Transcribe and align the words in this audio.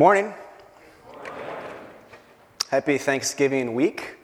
Morning. 0.00 0.32
Happy 2.70 2.96
Thanksgiving 2.96 3.74
week 3.74 4.16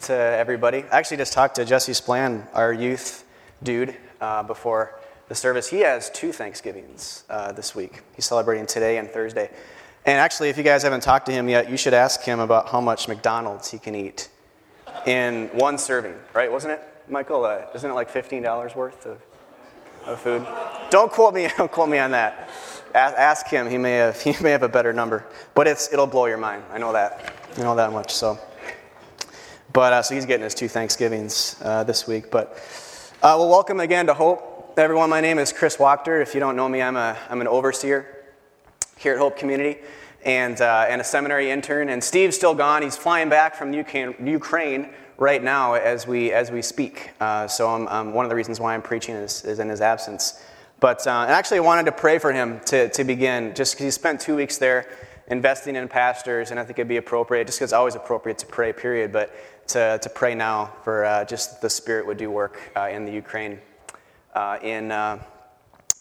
to 0.00 0.12
everybody. 0.12 0.78
I 0.90 0.98
actually 0.98 1.18
just 1.18 1.32
talked 1.32 1.54
to 1.54 1.64
Jesse 1.64 1.92
Splan, 1.92 2.48
our 2.52 2.72
youth 2.72 3.24
dude, 3.62 3.94
uh, 4.20 4.42
before 4.42 4.98
the 5.28 5.36
service. 5.36 5.68
He 5.68 5.82
has 5.82 6.10
two 6.10 6.32
Thanksgivings 6.32 7.22
uh, 7.30 7.52
this 7.52 7.76
week. 7.76 8.02
He's 8.16 8.24
celebrating 8.24 8.66
today 8.66 8.98
and 8.98 9.08
Thursday. 9.08 9.50
And 10.04 10.18
actually, 10.18 10.48
if 10.48 10.58
you 10.58 10.64
guys 10.64 10.82
haven't 10.82 11.04
talked 11.04 11.26
to 11.26 11.32
him 11.32 11.48
yet, 11.48 11.70
you 11.70 11.76
should 11.76 11.94
ask 11.94 12.20
him 12.22 12.40
about 12.40 12.70
how 12.70 12.80
much 12.80 13.06
McDonald's 13.06 13.70
he 13.70 13.78
can 13.78 13.94
eat 13.94 14.28
in 15.06 15.46
one 15.52 15.78
serving, 15.78 16.16
right? 16.32 16.50
Wasn't 16.50 16.72
it, 16.72 16.82
Michael? 17.08 17.44
Uh, 17.44 17.66
isn't 17.72 17.88
it 17.88 17.94
like 17.94 18.10
$15 18.10 18.74
worth 18.74 19.06
of, 19.06 19.22
of 20.06 20.20
food? 20.20 20.44
Don't 20.90 21.12
quote 21.12 21.34
me, 21.34 21.48
don't 21.56 21.70
quote 21.70 21.88
me 21.88 21.98
on 21.98 22.10
that. 22.10 22.50
Ask, 22.94 23.16
ask 23.16 23.46
him, 23.48 23.68
he 23.68 23.76
may, 23.76 23.92
have, 23.92 24.20
he 24.22 24.34
may 24.42 24.50
have 24.50 24.62
a 24.62 24.68
better 24.68 24.92
number. 24.92 25.26
But 25.54 25.66
it's, 25.66 25.92
it'll 25.92 26.06
blow 26.06 26.26
your 26.26 26.38
mind. 26.38 26.62
I 26.72 26.78
know 26.78 26.92
that. 26.92 27.34
I 27.56 27.62
know 27.62 27.74
that 27.76 27.92
much. 27.92 28.12
So, 28.12 28.38
but 29.72 29.92
uh, 29.92 30.02
so 30.02 30.14
he's 30.14 30.26
getting 30.26 30.44
his 30.44 30.54
two 30.54 30.68
Thanksgivings 30.68 31.56
uh, 31.62 31.84
this 31.84 32.06
week. 32.06 32.30
But 32.30 32.52
uh, 33.22 33.36
well, 33.38 33.48
welcome 33.48 33.80
again 33.80 34.06
to 34.06 34.14
Hope, 34.14 34.74
everyone. 34.76 35.10
My 35.10 35.20
name 35.20 35.38
is 35.38 35.52
Chris 35.52 35.76
Wachter. 35.76 36.22
If 36.22 36.34
you 36.34 36.40
don't 36.40 36.56
know 36.56 36.68
me, 36.68 36.80
I'm 36.80 36.96
a 36.96 37.16
I'm 37.28 37.40
an 37.40 37.48
overseer 37.48 38.14
here 38.96 39.12
at 39.12 39.18
Hope 39.18 39.36
Community 39.36 39.78
and, 40.24 40.60
uh, 40.60 40.86
and 40.88 41.00
a 41.00 41.04
seminary 41.04 41.50
intern. 41.50 41.88
And 41.88 42.02
Steve's 42.02 42.36
still 42.36 42.54
gone. 42.54 42.82
He's 42.82 42.96
flying 42.96 43.28
back 43.28 43.54
from 43.54 43.72
Ukraine, 43.72 44.14
Ukraine 44.26 44.90
right 45.18 45.42
now 45.42 45.74
as 45.74 46.06
we, 46.06 46.32
as 46.32 46.50
we 46.50 46.62
speak. 46.62 47.10
Uh, 47.20 47.46
so 47.46 47.68
I'm, 47.68 48.12
one 48.12 48.24
of 48.24 48.30
the 48.30 48.34
reasons 48.34 48.60
why 48.60 48.74
I'm 48.74 48.82
preaching 48.82 49.14
is, 49.14 49.44
is 49.44 49.58
in 49.58 49.68
his 49.68 49.80
absence. 49.80 50.42
But 50.84 51.06
uh, 51.06 51.24
actually, 51.30 51.56
I 51.56 51.60
wanted 51.60 51.86
to 51.86 51.92
pray 51.92 52.18
for 52.18 52.30
him 52.30 52.60
to, 52.66 52.90
to 52.90 53.04
begin, 53.04 53.54
just 53.54 53.72
because 53.72 53.84
he 53.86 53.90
spent 53.90 54.20
two 54.20 54.36
weeks 54.36 54.58
there 54.58 54.86
investing 55.28 55.76
in 55.76 55.88
pastors, 55.88 56.50
and 56.50 56.60
I 56.60 56.64
think 56.64 56.78
it'd 56.78 56.88
be 56.88 56.98
appropriate, 56.98 57.46
just 57.46 57.58
because 57.58 57.68
it's 57.68 57.72
always 57.72 57.94
appropriate 57.94 58.36
to 58.40 58.46
pray, 58.46 58.70
period, 58.70 59.10
but 59.10 59.34
to, 59.68 59.98
to 60.02 60.10
pray 60.10 60.34
now 60.34 60.74
for 60.82 61.06
uh, 61.06 61.24
just 61.24 61.62
the 61.62 61.70
Spirit 61.70 62.06
would 62.06 62.18
do 62.18 62.30
work 62.30 62.60
uh, 62.76 62.90
in 62.92 63.06
the 63.06 63.12
Ukraine. 63.12 63.60
Uh, 64.34 64.58
in 64.62 64.92
uh, 64.92 65.18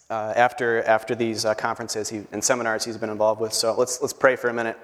after, 0.09 0.83
after 0.83 1.15
these 1.15 1.45
uh, 1.45 1.53
conferences 1.53 2.09
he, 2.09 2.23
and 2.33 2.43
seminars 2.43 2.83
he's 2.83 2.97
been 2.97 3.09
involved 3.09 3.39
with. 3.39 3.53
So 3.53 3.73
let's, 3.77 4.01
let's 4.01 4.11
pray 4.11 4.35
for 4.35 4.49
a 4.49 4.53
minute. 4.53 4.77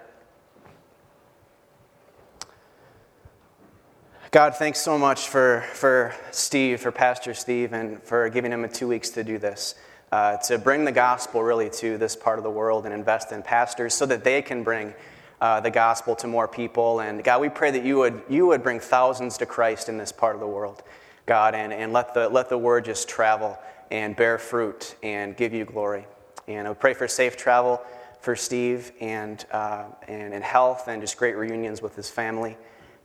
God, 4.32 4.56
thanks 4.56 4.80
so 4.80 4.98
much 4.98 5.28
for, 5.28 5.66
for 5.74 6.16
Steve, 6.32 6.80
for 6.80 6.94
Pastor 6.94 7.34
Steve, 7.34 7.74
and 7.74 8.02
for 8.02 8.30
giving 8.30 8.54
him 8.54 8.66
two 8.70 8.88
weeks 8.88 9.10
to 9.10 9.26
do 9.26 9.38
this. 9.38 9.76
Uh, 10.12 10.38
to 10.38 10.58
bring 10.58 10.86
the 10.86 10.92
gospel 10.92 11.44
really 11.44 11.70
to 11.70 11.96
this 12.00 12.16
part 12.16 12.40
of 12.40 12.44
the 12.44 12.50
world 12.50 12.86
and 12.86 12.94
invest 12.94 13.32
in 13.32 13.44
pastors 13.44 13.94
so 13.94 14.08
that 14.08 14.24
they 14.24 14.42
can 14.42 14.64
bring 14.64 14.92
uh, 15.40 15.60
the 15.60 15.70
gospel 15.70 16.16
to 16.16 16.26
more 16.26 16.48
people. 16.48 17.00
And 17.00 17.24
God, 17.24 17.42
we 17.42 17.50
pray 17.50 17.70
that 17.70 17.86
you 17.86 17.98
would, 17.98 18.24
you 18.28 18.48
would 18.48 18.64
bring 18.64 18.80
thousands 18.80 19.38
to 19.38 19.46
Christ 19.46 19.88
in 19.88 20.00
this 20.00 20.12
part 20.12 20.34
of 20.34 20.42
the 20.42 20.48
world, 20.48 20.82
God, 21.28 21.54
and, 21.54 21.72
and 21.72 21.94
let, 21.94 22.16
the, 22.16 22.28
let 22.28 22.50
the 22.50 22.58
word 22.58 22.86
just 22.86 23.08
travel 23.08 23.56
and 23.92 24.16
bear 24.16 24.40
fruit 24.40 24.96
and 25.04 25.38
give 25.38 25.54
you 25.54 25.64
glory. 25.64 26.08
And 26.48 26.68
I 26.68 26.74
pray 26.74 26.96
for 26.96 27.08
safe 27.08 27.38
travel 27.38 27.80
for 28.20 28.36
Steve 28.36 28.92
and, 29.00 29.46
uh, 29.52 29.84
and, 30.08 30.34
and 30.34 30.44
health 30.44 30.88
and 30.88 31.04
just 31.04 31.18
great 31.18 31.38
reunions 31.38 31.84
with 31.84 31.96
his 31.96 32.10
family. 32.10 32.58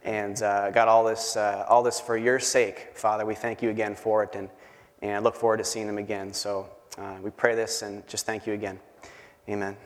And 0.04 0.42
uh, 0.42 0.70
got 0.70 0.88
all 0.88 1.04
this, 1.04 1.36
uh, 1.36 1.66
all 1.68 1.82
this 1.82 2.00
for 2.00 2.16
your 2.16 2.40
sake, 2.40 2.92
Father. 2.94 3.26
We 3.26 3.34
thank 3.34 3.60
you 3.60 3.68
again 3.68 3.94
for 3.94 4.22
it 4.22 4.34
and, 4.34 4.48
and 5.04 5.16
I 5.16 5.18
look 5.18 5.36
forward 5.36 5.58
to 5.58 5.64
seeing 5.64 5.86
them 5.86 5.98
again. 5.98 6.32
So 6.32 6.66
uh, 6.96 7.16
we 7.22 7.30
pray 7.30 7.54
this 7.54 7.82
and 7.82 8.06
just 8.08 8.24
thank 8.24 8.46
you 8.46 8.54
again. 8.54 8.80
Amen. 9.48 9.76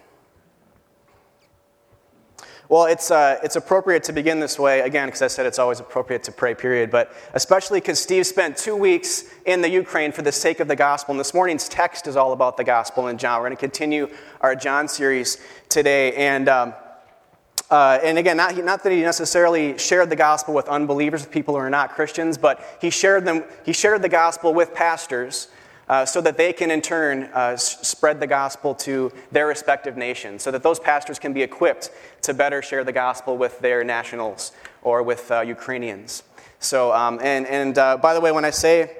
Well, 2.68 2.84
it's, 2.84 3.10
uh, 3.10 3.38
it's 3.42 3.56
appropriate 3.56 4.04
to 4.04 4.12
begin 4.12 4.40
this 4.40 4.58
way, 4.58 4.80
again, 4.80 5.08
because 5.08 5.22
I 5.22 5.26
said 5.26 5.46
it's 5.46 5.58
always 5.58 5.80
appropriate 5.80 6.22
to 6.24 6.32
pray, 6.32 6.54
period, 6.54 6.90
but 6.90 7.12
especially 7.32 7.80
because 7.80 7.98
Steve 7.98 8.26
spent 8.26 8.56
two 8.56 8.76
weeks 8.76 9.24
in 9.46 9.62
the 9.62 9.70
Ukraine 9.70 10.12
for 10.12 10.22
the 10.22 10.30
sake 10.30 10.60
of 10.60 10.68
the 10.68 10.76
gospel. 10.76 11.12
And 11.12 11.20
this 11.20 11.34
morning's 11.34 11.68
text 11.68 12.06
is 12.06 12.14
all 12.14 12.32
about 12.32 12.56
the 12.56 12.64
gospel 12.64 13.08
in 13.08 13.18
John. 13.18 13.40
We're 13.40 13.48
going 13.48 13.56
to 13.56 13.60
continue 13.60 14.08
our 14.42 14.54
John 14.54 14.86
series 14.86 15.38
today. 15.68 16.14
And, 16.14 16.48
um, 16.48 16.74
uh, 17.70 17.98
and 18.02 18.16
again, 18.16 18.36
not, 18.36 18.56
not 18.64 18.82
that 18.82 18.92
he 18.92 19.02
necessarily 19.02 19.76
shared 19.76 20.08
the 20.08 20.16
gospel 20.16 20.54
with 20.54 20.68
unbelievers, 20.68 21.22
with 21.22 21.30
people 21.30 21.54
who 21.54 21.60
are 21.60 21.70
not 21.70 21.90
Christians, 21.90 22.38
but 22.38 22.62
he 22.80 22.88
shared, 22.90 23.24
them, 23.24 23.44
he 23.64 23.72
shared 23.72 24.00
the 24.00 24.08
gospel 24.08 24.54
with 24.54 24.72
pastors 24.72 25.48
uh, 25.88 26.04
so 26.04 26.20
that 26.20 26.36
they 26.36 26.52
can 26.52 26.70
in 26.70 26.80
turn 26.80 27.24
uh, 27.34 27.56
spread 27.56 28.20
the 28.20 28.26
gospel 28.26 28.74
to 28.74 29.10
their 29.32 29.46
respective 29.46 29.96
nations, 29.96 30.42
so 30.42 30.50
that 30.50 30.62
those 30.62 30.78
pastors 30.78 31.18
can 31.18 31.32
be 31.32 31.42
equipped 31.42 31.90
to 32.22 32.34
better 32.34 32.62
share 32.62 32.84
the 32.84 32.92
gospel 32.92 33.36
with 33.36 33.58
their 33.60 33.84
nationals 33.84 34.52
or 34.82 35.02
with 35.02 35.30
uh, 35.30 35.40
Ukrainians. 35.40 36.22
So, 36.60 36.92
um, 36.92 37.20
and, 37.22 37.46
and 37.46 37.78
uh, 37.78 37.96
by 37.98 38.14
the 38.14 38.20
way, 38.20 38.32
when 38.32 38.44
I 38.44 38.50
say, 38.50 38.96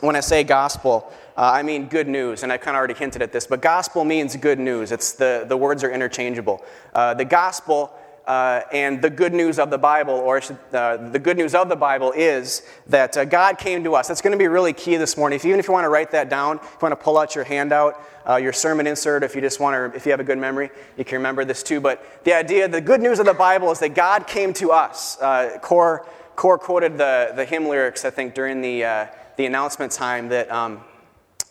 when 0.00 0.16
I 0.16 0.20
say 0.20 0.44
gospel, 0.44 1.12
uh, 1.36 1.50
I 1.54 1.62
mean 1.62 1.86
good 1.86 2.08
news, 2.08 2.42
and 2.42 2.52
I 2.52 2.56
kind 2.56 2.76
of 2.76 2.78
already 2.78 2.94
hinted 2.94 3.22
at 3.22 3.32
this, 3.32 3.46
but 3.46 3.60
gospel 3.60 4.04
means 4.04 4.36
good 4.36 4.58
news. 4.58 4.92
It's 4.92 5.12
the, 5.12 5.44
the 5.48 5.56
words 5.56 5.84
are 5.84 5.90
interchangeable. 5.90 6.64
the 6.94 7.26
gospel 7.28 7.92
uh, 8.26 8.62
and 8.72 9.02
the 9.02 9.10
good 9.10 9.34
news 9.34 9.58
of 9.58 9.70
the 9.70 9.78
Bible, 9.78 10.14
or 10.14 10.40
uh, 10.72 10.96
the 11.10 11.18
good 11.18 11.36
news 11.36 11.54
of 11.54 11.68
the 11.68 11.76
Bible, 11.76 12.12
is 12.16 12.62
that 12.86 13.16
uh, 13.16 13.24
God 13.24 13.58
came 13.58 13.84
to 13.84 13.94
us. 13.94 14.08
That's 14.08 14.22
going 14.22 14.32
to 14.32 14.38
be 14.38 14.48
really 14.48 14.72
key 14.72 14.96
this 14.96 15.16
morning. 15.16 15.36
If, 15.36 15.44
even 15.44 15.60
if 15.60 15.68
you 15.68 15.72
want 15.72 15.84
to 15.84 15.90
write 15.90 16.10
that 16.12 16.30
down, 16.30 16.56
if 16.56 16.62
you 16.62 16.78
want 16.80 16.92
to 16.92 17.04
pull 17.04 17.18
out 17.18 17.34
your 17.34 17.44
handout, 17.44 18.00
uh, 18.28 18.36
your 18.36 18.52
sermon 18.52 18.86
insert, 18.86 19.22
if 19.22 19.34
you 19.34 19.40
just 19.40 19.60
want 19.60 19.92
to, 19.92 19.96
if 19.96 20.06
you 20.06 20.10
have 20.10 20.20
a 20.20 20.24
good 20.24 20.38
memory, 20.38 20.70
you 20.96 21.04
can 21.04 21.16
remember 21.16 21.44
this 21.44 21.62
too. 21.62 21.80
But 21.80 22.24
the 22.24 22.32
idea, 22.32 22.66
the 22.66 22.80
good 22.80 23.02
news 23.02 23.18
of 23.18 23.26
the 23.26 23.34
Bible 23.34 23.70
is 23.70 23.78
that 23.80 23.94
God 23.94 24.26
came 24.26 24.54
to 24.54 24.72
us. 24.72 25.20
Uh, 25.20 25.58
Core, 25.60 26.06
Core 26.34 26.58
quoted 26.58 26.96
the, 26.96 27.32
the 27.36 27.44
hymn 27.44 27.68
lyrics, 27.68 28.04
I 28.06 28.10
think, 28.10 28.34
during 28.34 28.62
the, 28.62 28.84
uh, 28.84 29.06
the 29.36 29.44
announcement 29.44 29.92
time 29.92 30.28
that 30.28 30.50
um, 30.50 30.82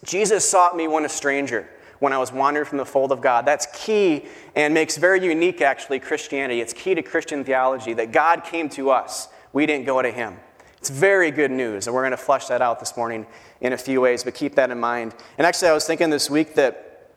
Jesus 0.03 0.47
sought 0.47 0.75
me 0.75 0.87
when 0.87 1.05
a 1.05 1.09
stranger 1.09 1.67
when 2.03 2.11
I 2.11 2.17
was 2.17 2.33
wandering 2.33 2.65
from 2.65 2.77
the 2.77 2.85
fold 2.85 3.13
of 3.13 3.21
God. 3.21 3.45
That's 3.45 3.65
key 3.73 4.25
and 4.55 4.73
makes 4.73 4.97
very 4.97 5.23
unique, 5.25 5.61
actually, 5.61 5.99
Christianity. 5.99 6.59
It's 6.59 6.73
key 6.73 6.93
to 6.95 7.01
Christian 7.01 7.45
theology 7.45 7.93
that 7.93 8.11
God 8.11 8.43
came 8.43 8.67
to 8.71 8.89
us, 8.89 9.29
we 9.53 9.65
didn't 9.65 9.85
go 9.85 10.01
to 10.01 10.11
Him. 10.11 10.37
It's 10.77 10.89
very 10.89 11.31
good 11.31 11.49
news, 11.49 11.87
and 11.87 11.95
we're 11.95 12.01
going 12.01 12.11
to 12.11 12.17
flesh 12.17 12.47
that 12.47 12.61
out 12.61 12.81
this 12.81 12.97
morning 12.97 13.25
in 13.61 13.71
a 13.71 13.77
few 13.77 14.01
ways, 14.01 14.25
but 14.25 14.33
keep 14.33 14.55
that 14.55 14.69
in 14.69 14.81
mind. 14.81 15.15
And 15.37 15.47
actually, 15.47 15.69
I 15.69 15.73
was 15.73 15.87
thinking 15.87 16.09
this 16.09 16.29
week 16.29 16.55
that 16.55 17.09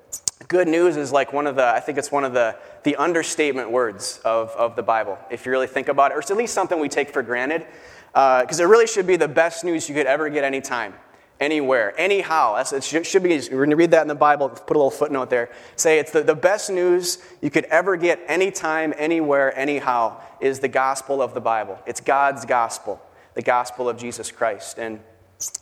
good 0.47 0.69
news 0.69 0.97
is 0.97 1.11
like 1.11 1.33
one 1.33 1.49
of 1.49 1.57
the, 1.57 1.67
I 1.67 1.81
think 1.81 1.99
it's 1.99 2.13
one 2.13 2.23
of 2.23 2.33
the, 2.33 2.57
the 2.85 2.95
understatement 2.95 3.73
words 3.73 4.21
of, 4.25 4.51
of 4.51 4.77
the 4.77 4.85
Bible, 4.85 5.19
if 5.33 5.45
you 5.45 5.51
really 5.51 5.67
think 5.67 5.89
about 5.89 6.13
it, 6.13 6.15
or 6.15 6.21
it's 6.21 6.31
at 6.31 6.37
least 6.37 6.55
something 6.55 6.79
we 6.79 6.89
take 6.89 7.11
for 7.11 7.25
granted, 7.25 7.67
because 8.13 8.61
uh, 8.61 8.63
it 8.63 8.67
really 8.67 8.87
should 8.87 9.09
be 9.09 9.17
the 9.17 9.27
best 9.27 9.65
news 9.65 9.89
you 9.89 9.97
could 9.97 10.07
ever 10.07 10.29
get 10.29 10.45
anytime 10.45 10.95
anywhere, 11.41 11.95
anyhow. 11.99 12.57
That's, 12.57 12.73
it 12.73 12.85
should, 12.85 13.23
be, 13.23 13.37
we're 13.51 13.59
going 13.59 13.71
to 13.71 13.77
read 13.77 13.91
that 13.91 14.03
in 14.03 14.09
the 14.09 14.15
Bible, 14.15 14.49
put 14.49 14.77
a 14.77 14.79
little 14.79 14.91
footnote 14.91 15.31
there. 15.31 15.51
Say 15.77 15.99
it's 15.99 16.13
the, 16.13 16.23
the 16.23 16.35
best 16.35 16.71
news 16.71 17.19
you 17.41 17.51
could 17.51 17.65
ever 17.67 17.97
get 17.97 18.21
anytime, 18.27 18.95
anywhere, 18.97 19.57
anyhow 19.59 20.21
is 20.41 20.61
the 20.61 20.69
gospel 20.69 21.23
of 21.23 21.35
the 21.35 21.41
Bible. 21.41 21.79
It's 21.87 22.01
God's 22.01 22.45
gospel, 22.45 23.01
the 23.35 23.43
gospel 23.43 23.89
of 23.89 23.97
Jesus 23.97 24.31
Christ. 24.31 24.79
And 24.79 25.01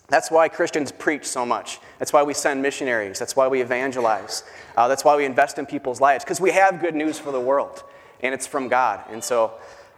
that's 0.09 0.31
why 0.31 0.49
Christians 0.49 0.93
preach 0.93 1.25
so 1.25 1.45
much. 1.45 1.81
That's 1.99 2.13
why 2.13 2.23
we 2.23 2.35
send 2.35 2.63
missionaries. 2.63 3.19
That's 3.19 3.35
why 3.35 3.49
we 3.49 3.61
evangelize. 3.61 4.45
Uh, 4.77 4.87
that's 4.89 5.05
why 5.05 5.17
we 5.17 5.25
invest 5.25 5.59
in 5.59 5.67
people's 5.67 6.01
lives, 6.01 6.25
because 6.25 6.41
we 6.41 6.51
have 6.53 6.81
good 6.81 6.95
news 6.95 7.19
for 7.19 7.33
the 7.33 7.41
world, 7.41 7.83
and 8.21 8.33
it's 8.33 8.47
from 8.47 8.69
God. 8.69 9.03
And 9.11 9.23
so, 9.23 9.53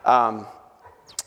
um, 0.04 0.46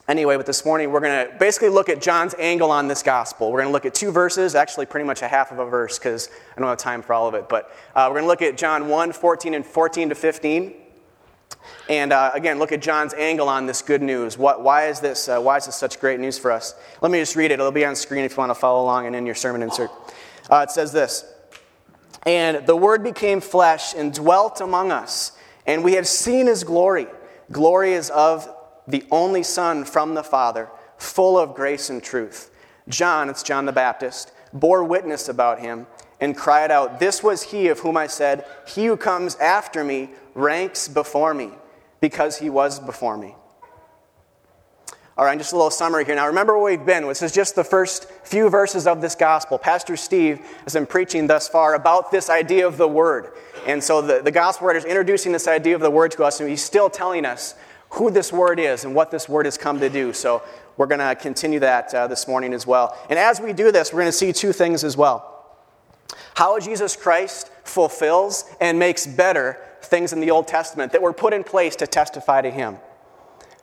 Anyway, 0.09 0.35
but 0.35 0.47
this 0.47 0.65
morning 0.65 0.91
we're 0.91 1.01
going 1.01 1.27
to 1.27 1.37
basically 1.37 1.69
look 1.69 1.87
at 1.87 2.01
John's 2.01 2.33
angle 2.39 2.71
on 2.71 2.87
this 2.87 3.03
gospel. 3.03 3.51
We're 3.51 3.59
going 3.59 3.69
to 3.69 3.73
look 3.73 3.85
at 3.85 3.93
two 3.93 4.11
verses, 4.11 4.55
actually, 4.55 4.87
pretty 4.87 5.05
much 5.05 5.21
a 5.21 5.27
half 5.27 5.51
of 5.51 5.59
a 5.59 5.65
verse 5.65 5.99
because 5.99 6.29
I 6.57 6.59
don't 6.59 6.67
have 6.67 6.79
time 6.79 7.03
for 7.03 7.13
all 7.13 7.27
of 7.27 7.35
it. 7.35 7.47
But 7.47 7.71
uh, 7.93 8.07
we're 8.09 8.15
going 8.15 8.23
to 8.23 8.27
look 8.27 8.41
at 8.41 8.57
John 8.57 8.87
1 8.87 9.11
14 9.11 9.53
and 9.53 9.63
14 9.63 10.09
to 10.09 10.15
15. 10.15 10.73
And 11.89 12.11
uh, 12.11 12.31
again, 12.33 12.57
look 12.57 12.71
at 12.71 12.81
John's 12.81 13.13
angle 13.13 13.47
on 13.47 13.67
this 13.67 13.83
good 13.83 14.01
news. 14.01 14.35
What, 14.35 14.63
why, 14.63 14.87
is 14.87 14.99
this, 14.99 15.29
uh, 15.29 15.39
why 15.39 15.57
is 15.57 15.67
this 15.67 15.75
such 15.75 15.99
great 15.99 16.19
news 16.19 16.39
for 16.39 16.51
us? 16.51 16.73
Let 17.01 17.11
me 17.11 17.19
just 17.19 17.35
read 17.35 17.51
it. 17.51 17.59
It'll 17.59 17.71
be 17.71 17.85
on 17.85 17.95
screen 17.95 18.25
if 18.25 18.31
you 18.31 18.37
want 18.37 18.49
to 18.49 18.55
follow 18.55 18.81
along 18.81 19.05
and 19.05 19.15
in 19.15 19.27
your 19.27 19.35
sermon 19.35 19.61
insert. 19.61 19.91
Uh, 20.49 20.65
it 20.67 20.71
says 20.71 20.91
this 20.91 21.31
And 22.25 22.65
the 22.65 22.75
Word 22.75 23.03
became 23.03 23.41
flesh 23.41 23.93
and 23.93 24.11
dwelt 24.11 24.59
among 24.59 24.91
us, 24.91 25.33
and 25.67 25.83
we 25.83 25.93
have 25.93 26.07
seen 26.07 26.47
his 26.47 26.63
glory. 26.63 27.05
Glory 27.51 27.93
is 27.93 28.09
of 28.09 28.55
the 28.89 29.05
only 29.11 29.43
Son 29.43 29.85
from 29.85 30.13
the 30.13 30.23
Father, 30.23 30.69
full 30.97 31.37
of 31.37 31.55
grace 31.55 31.89
and 31.89 32.03
truth. 32.03 32.51
John, 32.87 33.29
it's 33.29 33.43
John 33.43 33.65
the 33.65 33.71
Baptist, 33.71 34.31
bore 34.51 34.83
witness 34.83 35.29
about 35.29 35.59
him 35.59 35.87
and 36.19 36.35
cried 36.35 36.71
out, 36.71 36.99
This 36.99 37.23
was 37.23 37.43
he 37.43 37.67
of 37.67 37.79
whom 37.79 37.95
I 37.95 38.07
said, 38.07 38.45
He 38.67 38.87
who 38.87 38.97
comes 38.97 39.35
after 39.37 39.83
me 39.83 40.09
ranks 40.33 40.87
before 40.87 41.33
me, 41.33 41.51
because 42.01 42.37
he 42.37 42.49
was 42.49 42.79
before 42.79 43.17
me. 43.17 43.35
All 45.17 45.25
right, 45.25 45.37
just 45.37 45.51
a 45.51 45.55
little 45.57 45.69
summary 45.69 46.05
here. 46.05 46.15
Now, 46.15 46.27
remember 46.27 46.57
where 46.57 46.77
we've 46.77 46.85
been. 46.85 47.05
This 47.05 47.21
is 47.21 47.33
just 47.33 47.53
the 47.53 47.63
first 47.63 48.09
few 48.23 48.49
verses 48.49 48.87
of 48.87 49.01
this 49.01 49.15
gospel. 49.15 49.57
Pastor 49.57 49.97
Steve 49.97 50.39
has 50.63 50.73
been 50.73 50.85
preaching 50.85 51.27
thus 51.27 51.49
far 51.49 51.75
about 51.75 52.09
this 52.09 52.29
idea 52.29 52.65
of 52.65 52.77
the 52.77 52.87
Word 52.87 53.33
And 53.67 53.83
so 53.83 54.01
the, 54.01 54.21
the 54.21 54.31
gospel 54.31 54.67
writer 54.67 54.79
is 54.79 54.85
introducing 54.85 55.33
this 55.33 55.45
idea 55.45 55.75
of 55.75 55.81
the 55.81 55.91
word 55.91 56.11
to 56.11 56.23
us, 56.23 56.39
and 56.39 56.49
he's 56.49 56.63
still 56.63 56.89
telling 56.89 57.25
us 57.25 57.55
who 57.91 58.11
this 58.11 58.31
word 58.31 58.59
is 58.59 58.85
and 58.85 58.93
what 58.93 59.11
this 59.11 59.27
word 59.27 59.45
has 59.45 59.57
come 59.57 59.79
to 59.79 59.89
do. 59.89 60.13
So 60.13 60.43
we're 60.77 60.87
going 60.87 60.99
to 60.99 61.15
continue 61.15 61.59
that 61.59 61.93
uh, 61.93 62.07
this 62.07 62.27
morning 62.27 62.53
as 62.53 62.65
well. 62.65 62.97
And 63.09 63.17
as 63.19 63.41
we 63.41 63.53
do 63.53 63.71
this, 63.71 63.91
we're 63.91 64.01
going 64.01 64.11
to 64.11 64.17
see 64.17 64.33
two 64.33 64.53
things 64.53 64.83
as 64.83 64.95
well 64.95 65.35
how 66.35 66.57
Jesus 66.57 66.95
Christ 66.95 67.51
fulfills 67.65 68.45
and 68.61 68.79
makes 68.79 69.05
better 69.05 69.57
things 69.81 70.13
in 70.13 70.21
the 70.21 70.31
Old 70.31 70.47
Testament 70.47 70.93
that 70.93 71.01
were 71.01 71.11
put 71.11 71.33
in 71.33 71.43
place 71.43 71.75
to 71.77 71.87
testify 71.87 72.41
to 72.41 72.49
Him. 72.49 72.77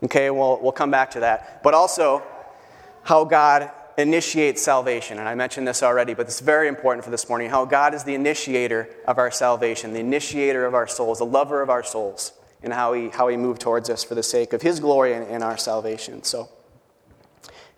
Okay, 0.04 0.30
we'll, 0.30 0.60
we'll 0.60 0.72
come 0.72 0.90
back 0.90 1.10
to 1.12 1.20
that. 1.20 1.62
But 1.62 1.72
also, 1.72 2.22
how 3.02 3.24
God 3.24 3.70
initiates 3.96 4.62
salvation. 4.62 5.18
And 5.18 5.28
I 5.28 5.34
mentioned 5.34 5.66
this 5.66 5.82
already, 5.82 6.12
but 6.12 6.26
it's 6.26 6.40
very 6.40 6.68
important 6.68 7.04
for 7.04 7.10
this 7.10 7.28
morning 7.28 7.48
how 7.48 7.64
God 7.64 7.94
is 7.94 8.04
the 8.04 8.14
initiator 8.14 8.90
of 9.06 9.16
our 9.16 9.30
salvation, 9.30 9.92
the 9.92 10.00
initiator 10.00 10.66
of 10.66 10.74
our 10.74 10.86
souls, 10.86 11.18
the 11.18 11.24
lover 11.24 11.62
of 11.62 11.70
our 11.70 11.82
souls, 11.82 12.32
and 12.66 12.74
how 12.74 12.92
He, 12.92 13.08
how 13.08 13.28
he 13.28 13.36
moved 13.38 13.62
towards 13.62 13.88
us 13.88 14.04
for 14.04 14.14
the 14.14 14.22
sake 14.22 14.52
of 14.52 14.60
His 14.60 14.80
glory 14.80 15.14
and, 15.14 15.26
and 15.28 15.42
our 15.42 15.56
salvation. 15.56 16.22
So, 16.22 16.50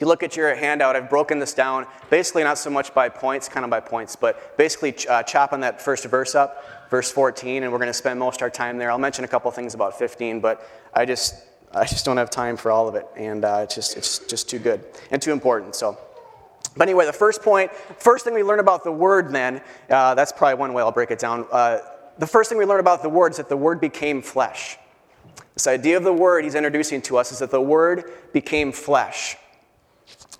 you 0.00 0.06
look 0.06 0.23
at 0.23 0.37
your 0.37 0.55
handout, 0.55 0.96
I've 0.96 1.11
broken 1.11 1.40
this 1.40 1.52
down 1.52 1.87
basically 2.08 2.44
not 2.44 2.56
so 2.56 2.70
much 2.70 2.94
by 2.94 3.08
points, 3.08 3.49
kind 3.49 3.64
of 3.64 3.70
by 3.70 3.81
points, 3.81 4.17
but 4.17 4.56
basically 4.56 4.94
uh, 5.08 5.23
chopping 5.25 5.61
that 5.61 5.82
first 5.82 6.05
verse 6.05 6.35
up, 6.35 6.88
verse 6.88 7.11
14, 7.11 7.64
and 7.64 7.73
we're 7.73 7.79
going 7.79 7.88
to 7.88 7.93
spend 7.93 8.19
most 8.19 8.37
of 8.37 8.43
our 8.43 8.50
time 8.50 8.79
there. 8.79 8.90
I'll 8.90 8.99
mention 8.99 9.25
a 9.25 9.29
couple 9.29 9.50
things 9.50 9.75
about 9.75 9.99
15, 9.99 10.40
but 10.40 10.67
I 10.94 11.05
just, 11.05 11.35
I 11.75 11.85
just 11.85 12.05
don't 12.05 12.17
have 12.17 12.31
time 12.31 12.56
for 12.56 12.70
all 12.70 12.88
of 12.88 12.94
it, 12.94 13.06
and 13.17 13.44
uh, 13.44 13.61
it's, 13.64 13.75
just, 13.75 13.96
it's 13.96 14.20
just 14.20 14.49
too 14.49 14.58
good 14.58 14.85
and 15.11 15.20
too 15.20 15.32
important. 15.32 15.75
So, 15.75 15.99
but 16.76 16.87
anyway, 16.87 17.05
the 17.05 17.12
first 17.12 17.43
point, 17.43 17.73
first 17.99 18.25
thing 18.25 18.35
we 18.35 18.44
learn 18.44 18.61
about 18.61 18.85
the 18.85 18.93
word 18.93 19.32
then, 19.32 19.61
uh, 19.90 20.14
that's 20.14 20.31
probably 20.31 20.55
one 20.55 20.73
way 20.73 20.82
I'll 20.82 20.93
break 20.93 21.11
it 21.11 21.19
down. 21.19 21.44
The 22.19 22.26
first 22.26 22.49
thing 22.49 22.59
we 22.59 22.65
learn 22.65 22.81
about 22.81 23.03
the 23.03 23.09
word 23.09 23.32
is 23.32 23.37
that 23.37 23.49
the 23.49 23.56
word 23.56 23.81
became 23.81 24.23
flesh. 24.23 24.76
This 25.55 25.67
idea 25.67 25.97
of 25.97 26.05
the 26.05 26.12
word 26.12 26.44
he's 26.44 26.55
introducing 26.55 27.03
to 27.03 27.17
us 27.17 27.32
is 27.32 27.38
that 27.38 27.50
the 27.50 27.61
word 27.61 28.12
became 28.32 28.73
flesh. 28.73 29.37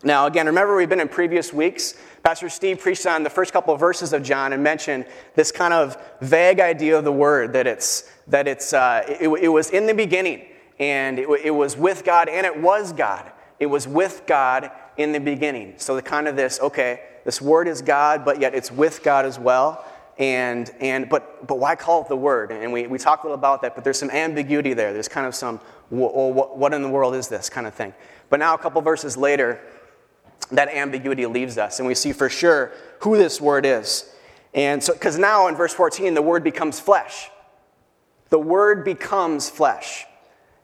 Now, 0.05 0.27
again, 0.27 0.47
remember 0.47 0.77
we've 0.77 0.89
been 0.89 1.01
in 1.01 1.09
previous 1.09 1.53
weeks. 1.53 1.95
Pastor 2.23 2.49
Steve 2.49 2.79
preached 2.79 3.07
on 3.07 3.23
the 3.23 3.31
first 3.31 3.53
couple 3.53 3.75
of 3.75 3.81
verses 3.81 4.13
of 4.13 4.23
John 4.23 4.53
and 4.53 4.63
mentioned 4.63 5.07
this 5.35 5.51
kind 5.51 5.75
of 5.75 5.97
vague 6.21 6.61
idea 6.61 6.97
of 6.97 7.05
the 7.05 7.13
word 7.13 7.53
that 7.53 7.67
it's 7.67 8.11
that 8.29 8.47
it's 8.47 8.73
uh, 8.73 9.03
it, 9.09 9.29
it, 9.29 9.49
was 9.49 9.71
in 9.71 9.87
the 9.87 9.95
beginning 9.95 10.47
and 10.79 11.19
it, 11.19 11.29
it 11.45 11.51
was 11.51 11.77
with 11.77 12.05
God 12.05 12.29
and 12.29 12.47
it 12.47 12.61
was 12.61 12.93
God. 12.93 13.31
It 13.59 13.67
was 13.67 13.89
with 13.89 14.23
God 14.27 14.71
in 14.99 15.13
the 15.13 15.21
beginning. 15.21 15.75
So 15.79 15.97
the 15.97 16.03
kind 16.03 16.29
of 16.29 16.37
this 16.37 16.61
okay, 16.61 17.03
this 17.25 17.41
word 17.41 17.67
is 17.67 17.83
God, 17.83 18.25
but 18.25 18.41
yet 18.41 18.55
it's 18.55 18.71
with 18.71 19.03
God 19.03 19.25
as 19.25 19.39
well. 19.39 19.85
And 20.19 20.71
and 20.81 21.09
but 21.09 21.47
but 21.47 21.59
why 21.61 21.77
call 21.77 22.03
it 22.03 22.09
the 22.09 22.17
word? 22.17 22.51
And 22.51 22.73
we 22.73 22.89
we 22.89 22.99
talked 22.99 23.23
a 23.23 23.27
little 23.29 23.39
about 23.39 23.63
that, 23.63 23.77
but 23.77 23.85
there's 23.85 23.99
some 23.99 24.11
ambiguity 24.11 24.75
there. 24.75 24.93
There's 24.93 25.09
kind 25.09 25.27
of 25.27 25.35
some 25.35 25.61
well, 25.91 26.33
what 26.33 26.75
in 26.75 26.83
the 26.83 26.89
world 26.89 27.15
is 27.15 27.29
this 27.29 27.49
kind 27.49 27.67
of 27.67 27.75
thing. 27.75 27.95
But 28.29 28.41
now 28.41 28.55
a 28.55 28.59
couple 28.59 28.83
verses 28.83 29.17
later 29.17 29.61
that 30.51 30.69
ambiguity 30.69 31.27
leaves 31.27 31.57
us, 31.57 31.79
and 31.79 31.87
we 31.87 31.95
see 31.95 32.13
for 32.13 32.29
sure 32.29 32.73
who 33.01 33.17
this 33.17 33.41
word 33.41 33.65
is. 33.65 34.13
And 34.55 34.83
so, 34.83 34.93
because 34.93 35.19
now 35.19 35.47
in 35.47 35.55
verse 35.55 35.73
14, 35.73 36.15
the 36.15 36.23
word 36.23 36.43
becomes 36.43 36.81
flesh. 36.81 37.31
The 38.31 38.39
word 38.39 38.85
becomes 38.85 39.49
flesh. 39.49 40.05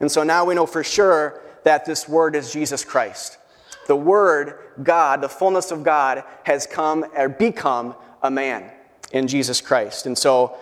And 0.01 0.11
so 0.11 0.23
now 0.23 0.45
we 0.45 0.55
know 0.55 0.67
for 0.67 0.83
sure 0.83 1.43
that 1.65 1.85
this 1.85 2.09
word 2.09 2.35
is 2.35 2.53
Jesus 2.53 2.85
Christ. 2.85 3.39
The 3.87 3.97
word, 3.97 4.59
God, 4.83 5.21
the 5.21 5.29
fullness 5.29 5.71
of 5.71 5.83
God, 5.83 6.25
has 6.45 6.67
come 6.67 7.05
or 7.17 7.29
become 7.29 7.95
a 8.23 8.31
man 8.31 8.71
in 9.13 9.29
Jesus 9.29 9.61
Christ. 9.61 10.07
And 10.07 10.17
so 10.17 10.57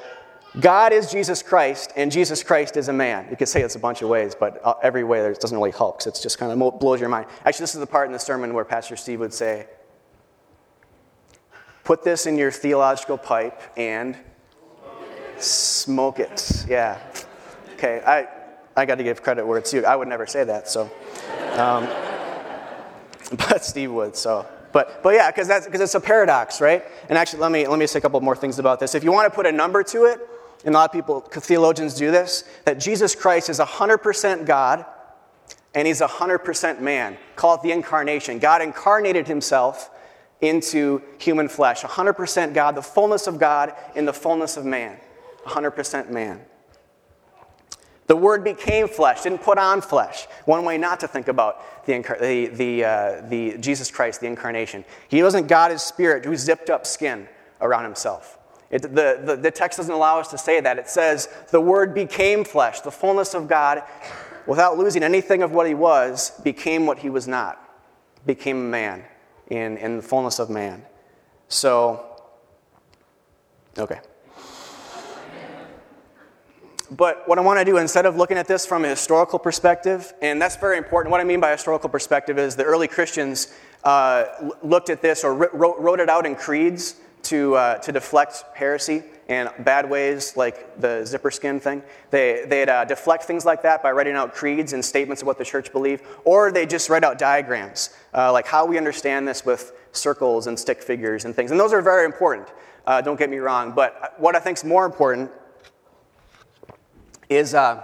God 0.60 0.92
is 0.92 1.10
Jesus 1.10 1.42
Christ, 1.42 1.92
and 1.96 2.12
Jesus 2.12 2.42
Christ 2.42 2.76
is 2.76 2.88
a 2.88 2.92
man. 2.92 3.26
You 3.30 3.36
could 3.36 3.48
say 3.48 3.62
it's 3.62 3.74
a 3.74 3.78
bunch 3.78 4.02
of 4.02 4.10
ways, 4.10 4.34
but 4.34 4.60
uh, 4.62 4.74
every 4.82 5.02
way 5.02 5.20
there 5.20 5.32
doesn't 5.32 5.56
really 5.56 5.70
help 5.70 5.98
because 5.98 6.18
it 6.18 6.22
just 6.22 6.38
kind 6.38 6.52
of 6.52 6.78
blows 6.78 7.00
your 7.00 7.08
mind. 7.08 7.26
Actually, 7.46 7.62
this 7.62 7.74
is 7.74 7.80
the 7.80 7.86
part 7.86 8.06
in 8.06 8.12
the 8.12 8.18
sermon 8.18 8.52
where 8.52 8.64
Pastor 8.64 8.96
Steve 8.96 9.20
would 9.20 9.32
say, 9.32 9.66
Put 11.84 12.04
this 12.04 12.26
in 12.26 12.36
your 12.36 12.52
theological 12.52 13.18
pipe 13.18 13.60
and 13.76 14.16
smoke 15.38 16.20
it. 16.20 16.64
Yeah. 16.68 17.00
Okay, 17.74 18.00
I, 18.06 18.28
I 18.76 18.84
got 18.84 18.96
to 18.96 19.04
give 19.04 19.22
credit 19.22 19.44
where 19.44 19.58
it's 19.58 19.70
due. 19.70 19.84
I 19.84 19.96
would 19.96 20.06
never 20.06 20.26
say 20.26 20.44
that, 20.44 20.68
so. 20.68 20.82
Um, 21.54 21.88
but 23.48 23.64
Steve 23.64 23.90
would, 23.92 24.14
so. 24.16 24.46
But, 24.72 25.02
but 25.02 25.14
yeah, 25.14 25.30
because 25.30 25.48
it's 25.48 25.94
a 25.94 26.00
paradox, 26.00 26.60
right? 26.60 26.84
And 27.08 27.19
actually, 27.19 27.40
let 27.40 27.52
me, 27.52 27.66
let 27.66 27.78
me 27.78 27.86
say 27.86 27.98
a 27.98 28.02
couple 28.02 28.20
more 28.20 28.36
things 28.36 28.58
about 28.58 28.80
this. 28.80 28.94
If 28.94 29.04
you 29.04 29.12
want 29.12 29.30
to 29.30 29.34
put 29.34 29.46
a 29.46 29.52
number 29.52 29.82
to 29.84 30.04
it, 30.04 30.20
and 30.64 30.74
a 30.74 30.78
lot 30.78 30.90
of 30.90 30.92
people, 30.92 31.20
theologians 31.20 31.94
do 31.94 32.10
this, 32.10 32.44
that 32.64 32.78
Jesus 32.78 33.14
Christ 33.14 33.50
is 33.50 33.58
100% 33.58 34.46
God 34.46 34.84
and 35.74 35.86
he's 35.86 36.00
100% 36.00 36.80
man. 36.80 37.16
Call 37.34 37.54
it 37.54 37.62
the 37.62 37.72
incarnation. 37.72 38.38
God 38.38 38.62
incarnated 38.62 39.26
himself 39.26 39.90
into 40.40 41.02
human 41.19 41.48
flesh. 41.48 41.82
100% 41.82 42.54
God, 42.54 42.74
the 42.74 42.82
fullness 42.82 43.26
of 43.26 43.38
God 43.38 43.74
in 43.94 44.04
the 44.04 44.12
fullness 44.12 44.56
of 44.56 44.64
man. 44.64 44.98
100% 45.46 46.10
man. 46.10 46.40
The 48.08 48.16
Word 48.16 48.43
became 48.43 48.88
flesh, 48.88 49.22
didn't 49.22 49.43
put 49.43 49.58
on 49.58 49.81
flesh. 49.81 50.26
One 50.44 50.64
way 50.64 50.76
not 50.76 51.00
to 51.00 51.08
think 51.08 51.28
about 51.28 51.87
the, 51.87 51.99
the, 52.20 52.46
the, 52.49 52.84
uh, 52.84 53.20
the 53.28 53.58
Jesus 53.58 53.90
Christ, 53.90 54.20
the 54.20 54.26
incarnation. 54.26 54.84
He 55.08 55.22
wasn't 55.22 55.46
God 55.49 55.70
as 55.70 55.82
spirit 55.82 56.25
who 56.25 56.37
zipped 56.37 56.69
up 56.69 56.84
skin 56.87 57.28
around 57.60 57.84
himself. 57.84 58.38
It, 58.70 58.82
the, 58.82 59.20
the, 59.25 59.37
the 59.40 59.50
text 59.50 59.76
doesn't 59.76 59.94
allow 59.94 60.19
us 60.19 60.28
to 60.28 60.38
say 60.38 60.60
that. 60.60 60.78
It 60.78 60.88
says, 60.88 61.28
the 61.50 61.60
Word 61.60 61.94
became 61.94 62.43
flesh, 62.44 62.81
the 62.81 62.90
fullness 62.90 63.34
of 63.34 63.46
God, 63.46 63.82
without 64.46 64.76
losing 64.76 65.02
anything 65.02 65.43
of 65.43 65.52
what 65.52 65.69
he 65.69 65.75
was, 65.75 66.32
became 66.43 66.87
what 66.87 66.98
he 66.98 67.08
was 67.08 67.28
not, 67.28 67.62
became 68.26 68.56
a 68.56 68.69
man 68.69 69.05
in, 69.48 69.76
in 69.76 69.98
the 69.98 70.02
fullness 70.02 70.38
of 70.38 70.50
man. 70.50 70.82
So, 71.48 72.20
okay. 73.78 74.00
But 76.96 77.26
what 77.26 77.38
I 77.38 77.40
want 77.40 77.58
to 77.58 77.64
do, 77.64 77.78
instead 77.78 78.04
of 78.04 78.16
looking 78.16 78.36
at 78.36 78.46
this 78.46 78.66
from 78.66 78.84
a 78.84 78.88
historical 78.88 79.38
perspective, 79.38 80.12
and 80.20 80.40
that's 80.40 80.56
very 80.56 80.76
important, 80.76 81.10
what 81.10 81.22
I 81.22 81.24
mean 81.24 81.40
by 81.40 81.50
historical 81.50 81.88
perspective 81.88 82.38
is 82.38 82.54
the 82.54 82.64
early 82.64 82.86
Christians 82.86 83.54
uh, 83.82 84.24
looked 84.62 84.90
at 84.90 85.00
this 85.00 85.24
or 85.24 85.32
wrote, 85.32 85.80
wrote 85.80 86.00
it 86.00 86.10
out 86.10 86.26
in 86.26 86.34
creeds 86.34 86.96
to, 87.22 87.54
uh, 87.54 87.78
to 87.78 87.92
deflect 87.92 88.44
heresy 88.54 89.04
and 89.28 89.48
bad 89.60 89.88
ways 89.88 90.36
like 90.36 90.78
the 90.82 91.06
zipper 91.06 91.30
skin 91.30 91.60
thing. 91.60 91.82
They, 92.10 92.44
they'd 92.46 92.68
uh, 92.68 92.84
deflect 92.84 93.24
things 93.24 93.46
like 93.46 93.62
that 93.62 93.82
by 93.82 93.92
writing 93.92 94.14
out 94.14 94.34
creeds 94.34 94.74
and 94.74 94.84
statements 94.84 95.22
of 95.22 95.26
what 95.26 95.38
the 95.38 95.46
church 95.46 95.72
believed, 95.72 96.05
or 96.26 96.52
they 96.52 96.67
just 96.67 96.90
write 96.90 97.05
out 97.05 97.19
diagrams, 97.19 97.96
uh, 98.12 98.31
like 98.31 98.46
how 98.46 98.67
we 98.67 98.76
understand 98.76 99.26
this 99.26 99.46
with 99.46 99.72
circles 99.93 100.46
and 100.46 100.58
stick 100.58 100.82
figures 100.82 101.24
and 101.24 101.34
things. 101.34 101.52
And 101.52 101.58
those 101.58 101.72
are 101.72 101.81
very 101.81 102.05
important, 102.05 102.48
uh, 102.86 103.00
don't 103.00 103.19
get 103.19 103.31
me 103.31 103.38
wrong. 103.38 103.72
But 103.72 104.12
what 104.19 104.36
I 104.36 104.40
think 104.40 104.58
is 104.58 104.64
more 104.64 104.84
important 104.84 105.31
is 107.36 107.55
uh, 107.55 107.82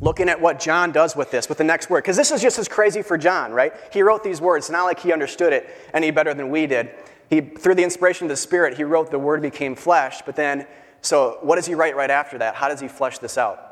looking 0.00 0.28
at 0.28 0.40
what 0.40 0.58
John 0.58 0.92
does 0.92 1.14
with 1.14 1.30
this, 1.30 1.48
with 1.48 1.58
the 1.58 1.64
next 1.64 1.90
word. 1.90 2.02
Because 2.02 2.16
this 2.16 2.30
is 2.30 2.40
just 2.40 2.58
as 2.58 2.68
crazy 2.68 3.02
for 3.02 3.18
John, 3.18 3.52
right? 3.52 3.72
He 3.92 4.02
wrote 4.02 4.24
these 4.24 4.40
words, 4.40 4.66
it's 4.66 4.72
not 4.72 4.84
like 4.84 5.00
he 5.00 5.12
understood 5.12 5.52
it 5.52 5.68
any 5.92 6.10
better 6.10 6.34
than 6.34 6.50
we 6.50 6.66
did. 6.66 6.90
He, 7.28 7.40
through 7.40 7.76
the 7.76 7.84
inspiration 7.84 8.24
of 8.24 8.30
the 8.30 8.36
Spirit, 8.36 8.76
he 8.76 8.84
wrote 8.84 9.10
the 9.10 9.18
Word 9.18 9.42
became 9.42 9.76
flesh, 9.76 10.22
but 10.26 10.36
then, 10.36 10.66
so 11.00 11.38
what 11.42 11.56
does 11.56 11.66
he 11.66 11.74
write 11.74 11.96
right 11.96 12.10
after 12.10 12.38
that? 12.38 12.54
How 12.54 12.68
does 12.68 12.80
he 12.80 12.88
flesh 12.88 13.18
this 13.18 13.38
out? 13.38 13.66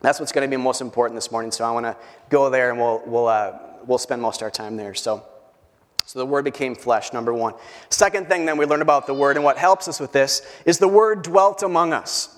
That's 0.00 0.20
what's 0.20 0.32
going 0.32 0.48
to 0.48 0.56
be 0.56 0.62
most 0.62 0.80
important 0.80 1.16
this 1.16 1.32
morning, 1.32 1.50
so 1.50 1.64
I 1.64 1.70
want 1.72 1.86
to 1.86 1.96
go 2.28 2.50
there 2.50 2.70
and 2.70 2.78
we'll, 2.78 3.02
we'll, 3.06 3.26
uh, 3.26 3.58
we'll 3.86 3.98
spend 3.98 4.20
most 4.20 4.42
of 4.42 4.44
our 4.44 4.50
time 4.50 4.76
there. 4.76 4.94
So, 4.94 5.24
so 6.04 6.18
the 6.18 6.26
Word 6.26 6.44
became 6.44 6.74
flesh, 6.74 7.12
number 7.12 7.32
one. 7.32 7.54
Second 7.88 8.28
thing 8.28 8.44
then 8.44 8.58
we 8.58 8.66
learn 8.66 8.82
about 8.82 9.06
the 9.06 9.14
Word, 9.14 9.36
and 9.36 9.44
what 9.44 9.56
helps 9.56 9.88
us 9.88 9.98
with 9.98 10.12
this, 10.12 10.42
is 10.66 10.78
the 10.78 10.88
Word 10.88 11.22
dwelt 11.22 11.62
among 11.62 11.94
us. 11.94 12.33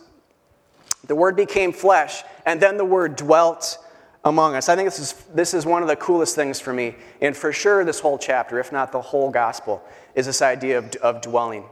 The 1.06 1.14
Word 1.14 1.36
became 1.36 1.72
flesh, 1.72 2.22
and 2.44 2.60
then 2.60 2.76
the 2.76 2.84
Word 2.84 3.16
dwelt 3.16 3.78
among 4.24 4.56
us. 4.56 4.68
I 4.68 4.74
think 4.74 4.88
this 4.88 4.98
is, 4.98 5.12
this 5.34 5.54
is 5.54 5.64
one 5.64 5.82
of 5.82 5.88
the 5.88 5.96
coolest 5.96 6.34
things 6.34 6.58
for 6.58 6.72
me, 6.72 6.96
and 7.20 7.36
for 7.36 7.52
sure 7.52 7.84
this 7.84 8.00
whole 8.00 8.18
chapter, 8.18 8.58
if 8.58 8.72
not 8.72 8.90
the 8.90 9.00
whole 9.00 9.30
gospel, 9.30 9.82
is 10.14 10.26
this 10.26 10.42
idea 10.42 10.78
of, 10.78 10.94
of 10.96 11.20
dwelling. 11.20 11.64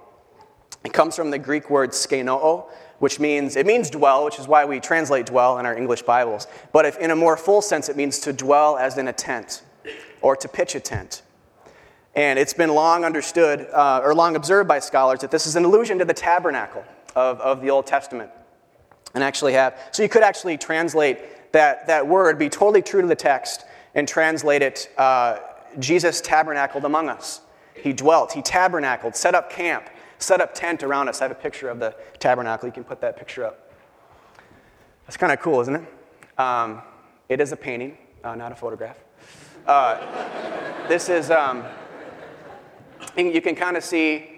It 0.84 0.92
comes 0.92 1.16
from 1.16 1.30
the 1.30 1.38
Greek 1.38 1.70
word 1.70 1.90
skenoo, 1.90 2.66
which 3.00 3.18
means, 3.18 3.56
it 3.56 3.66
means 3.66 3.90
dwell, 3.90 4.24
which 4.24 4.38
is 4.38 4.46
why 4.46 4.64
we 4.64 4.78
translate 4.78 5.26
dwell 5.26 5.58
in 5.58 5.66
our 5.66 5.76
English 5.76 6.02
Bibles. 6.02 6.46
But 6.72 6.84
if 6.84 6.96
in 6.98 7.10
a 7.10 7.16
more 7.16 7.36
full 7.36 7.60
sense, 7.60 7.88
it 7.88 7.96
means 7.96 8.20
to 8.20 8.32
dwell 8.32 8.76
as 8.76 8.98
in 8.98 9.08
a 9.08 9.12
tent, 9.12 9.62
or 10.20 10.36
to 10.36 10.46
pitch 10.46 10.74
a 10.74 10.80
tent. 10.80 11.22
And 12.14 12.38
it's 12.38 12.54
been 12.54 12.72
long 12.72 13.04
understood, 13.04 13.66
uh, 13.72 14.00
or 14.04 14.14
long 14.14 14.36
observed 14.36 14.68
by 14.68 14.78
scholars, 14.78 15.20
that 15.20 15.32
this 15.32 15.46
is 15.46 15.56
an 15.56 15.64
allusion 15.64 15.98
to 15.98 16.04
the 16.04 16.14
tabernacle 16.14 16.84
of, 17.16 17.40
of 17.40 17.60
the 17.60 17.70
Old 17.70 17.86
Testament. 17.86 18.30
And 19.14 19.22
actually 19.22 19.52
have, 19.52 19.78
so 19.92 20.02
you 20.02 20.08
could 20.08 20.24
actually 20.24 20.58
translate 20.58 21.52
that, 21.52 21.86
that 21.86 22.06
word, 22.06 22.38
be 22.38 22.48
totally 22.48 22.82
true 22.82 23.00
to 23.00 23.06
the 23.06 23.14
text, 23.14 23.64
and 23.94 24.08
translate 24.08 24.60
it 24.60 24.90
uh, 24.98 25.38
Jesus 25.78 26.20
tabernacled 26.20 26.84
among 26.84 27.08
us. 27.08 27.40
He 27.74 27.92
dwelt, 27.92 28.32
he 28.32 28.42
tabernacled, 28.42 29.14
set 29.14 29.34
up 29.34 29.50
camp, 29.50 29.88
set 30.18 30.40
up 30.40 30.54
tent 30.54 30.82
around 30.82 31.08
us. 31.08 31.20
I 31.20 31.24
have 31.24 31.30
a 31.30 31.36
picture 31.36 31.68
of 31.68 31.78
the 31.78 31.94
tabernacle. 32.18 32.66
You 32.68 32.72
can 32.72 32.84
put 32.84 33.00
that 33.02 33.16
picture 33.16 33.44
up. 33.44 33.70
That's 35.06 35.16
kind 35.16 35.32
of 35.32 35.40
cool, 35.40 35.60
isn't 35.60 35.74
it? 35.74 36.40
Um, 36.40 36.82
it 37.28 37.40
is 37.40 37.52
a 37.52 37.56
painting, 37.56 37.96
uh, 38.24 38.34
not 38.34 38.52
a 38.52 38.54
photograph. 38.54 38.98
Uh, 39.66 40.88
this 40.88 41.08
is, 41.08 41.30
um, 41.30 41.64
you 43.16 43.40
can 43.40 43.54
kind 43.54 43.76
of 43.76 43.84
see 43.84 44.33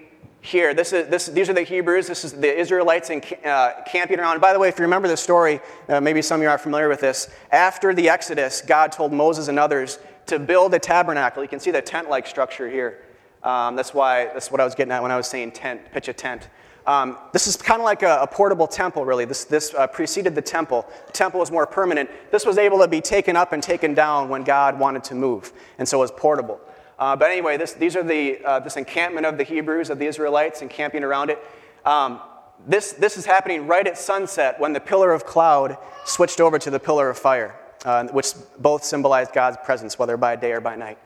here. 0.47 0.73
This 0.73 0.93
is, 0.93 1.07
this, 1.07 1.27
these 1.27 1.49
are 1.49 1.53
the 1.53 1.63
Hebrews. 1.63 2.07
This 2.07 2.23
is 2.23 2.33
the 2.33 2.57
Israelites 2.57 3.09
in, 3.09 3.21
uh, 3.45 3.83
camping 3.85 4.19
around. 4.19 4.39
By 4.39 4.53
the 4.53 4.59
way, 4.59 4.69
if 4.69 4.79
you 4.79 4.83
remember 4.83 5.07
the 5.07 5.17
story, 5.17 5.59
uh, 5.89 5.99
maybe 5.99 6.21
some 6.21 6.39
of 6.39 6.43
you 6.43 6.49
are 6.49 6.57
familiar 6.57 6.87
with 6.87 7.01
this. 7.01 7.29
After 7.51 7.93
the 7.93 8.09
Exodus, 8.09 8.61
God 8.61 8.91
told 8.91 9.11
Moses 9.11 9.49
and 9.49 9.59
others 9.59 9.99
to 10.27 10.39
build 10.39 10.73
a 10.73 10.79
tabernacle. 10.79 11.43
You 11.43 11.49
can 11.49 11.59
see 11.59 11.71
the 11.71 11.81
tent 11.81 12.09
like 12.09 12.25
structure 12.25 12.69
here. 12.69 13.03
Um, 13.43 13.75
that's 13.75 13.93
why 13.93 14.25
that's 14.25 14.49
what 14.51 14.59
I 14.59 14.65
was 14.65 14.73
getting 14.73 14.91
at 14.91 15.01
when 15.01 15.11
I 15.11 15.17
was 15.17 15.27
saying 15.27 15.51
tent, 15.51 15.81
pitch 15.91 16.07
a 16.07 16.13
tent. 16.13 16.49
Um, 16.85 17.17
this 17.33 17.47
is 17.47 17.57
kind 17.57 17.81
of 17.81 17.85
like 17.85 18.01
a, 18.01 18.19
a, 18.21 18.27
portable 18.27 18.65
temple, 18.65 19.03
really. 19.03 19.25
This, 19.25 19.43
this 19.43 19.73
uh, 19.73 19.87
preceded 19.87 20.35
the 20.35 20.41
temple. 20.41 20.85
The 21.07 21.11
temple 21.11 21.41
was 21.41 21.51
more 21.51 21.67
permanent. 21.67 22.09
This 22.31 22.45
was 22.45 22.57
able 22.57 22.79
to 22.79 22.87
be 22.87 23.01
taken 23.01 23.35
up 23.35 23.51
and 23.51 23.61
taken 23.61 23.93
down 23.93 24.29
when 24.29 24.43
God 24.43 24.79
wanted 24.79 25.03
to 25.05 25.15
move, 25.15 25.51
and 25.79 25.87
so 25.87 25.97
it 25.97 26.01
was 26.01 26.11
portable. 26.11 26.61
Uh, 26.99 27.15
but 27.15 27.29
anyway, 27.29 27.57
this, 27.57 27.73
these 27.73 27.95
are 27.95 28.03
the, 28.03 28.43
uh, 28.43 28.59
this 28.59 28.75
encampment 28.75 29.25
of 29.25 29.37
the 29.37 29.43
Hebrews, 29.43 29.89
of 29.89 29.99
the 29.99 30.07
Israelites, 30.07 30.61
encamping 30.61 31.03
around 31.03 31.29
it. 31.29 31.39
Um, 31.85 32.19
this, 32.65 32.93
this 32.93 33.17
is 33.17 33.25
happening 33.25 33.67
right 33.67 33.85
at 33.85 33.97
sunset 33.97 34.59
when 34.59 34.73
the 34.73 34.79
pillar 34.79 35.13
of 35.13 35.25
cloud 35.25 35.77
switched 36.05 36.41
over 36.41 36.57
to 36.57 36.71
the 36.71 36.79
pillar 36.79 37.09
of 37.09 37.17
fire, 37.17 37.55
uh, 37.85 38.07
which 38.07 38.33
both 38.57 38.83
symbolized 38.83 39.31
God's 39.31 39.57
presence, 39.63 39.99
whether 39.99 40.17
by 40.17 40.35
day 40.35 40.53
or 40.53 40.59
by 40.59 40.75
night. 40.75 40.97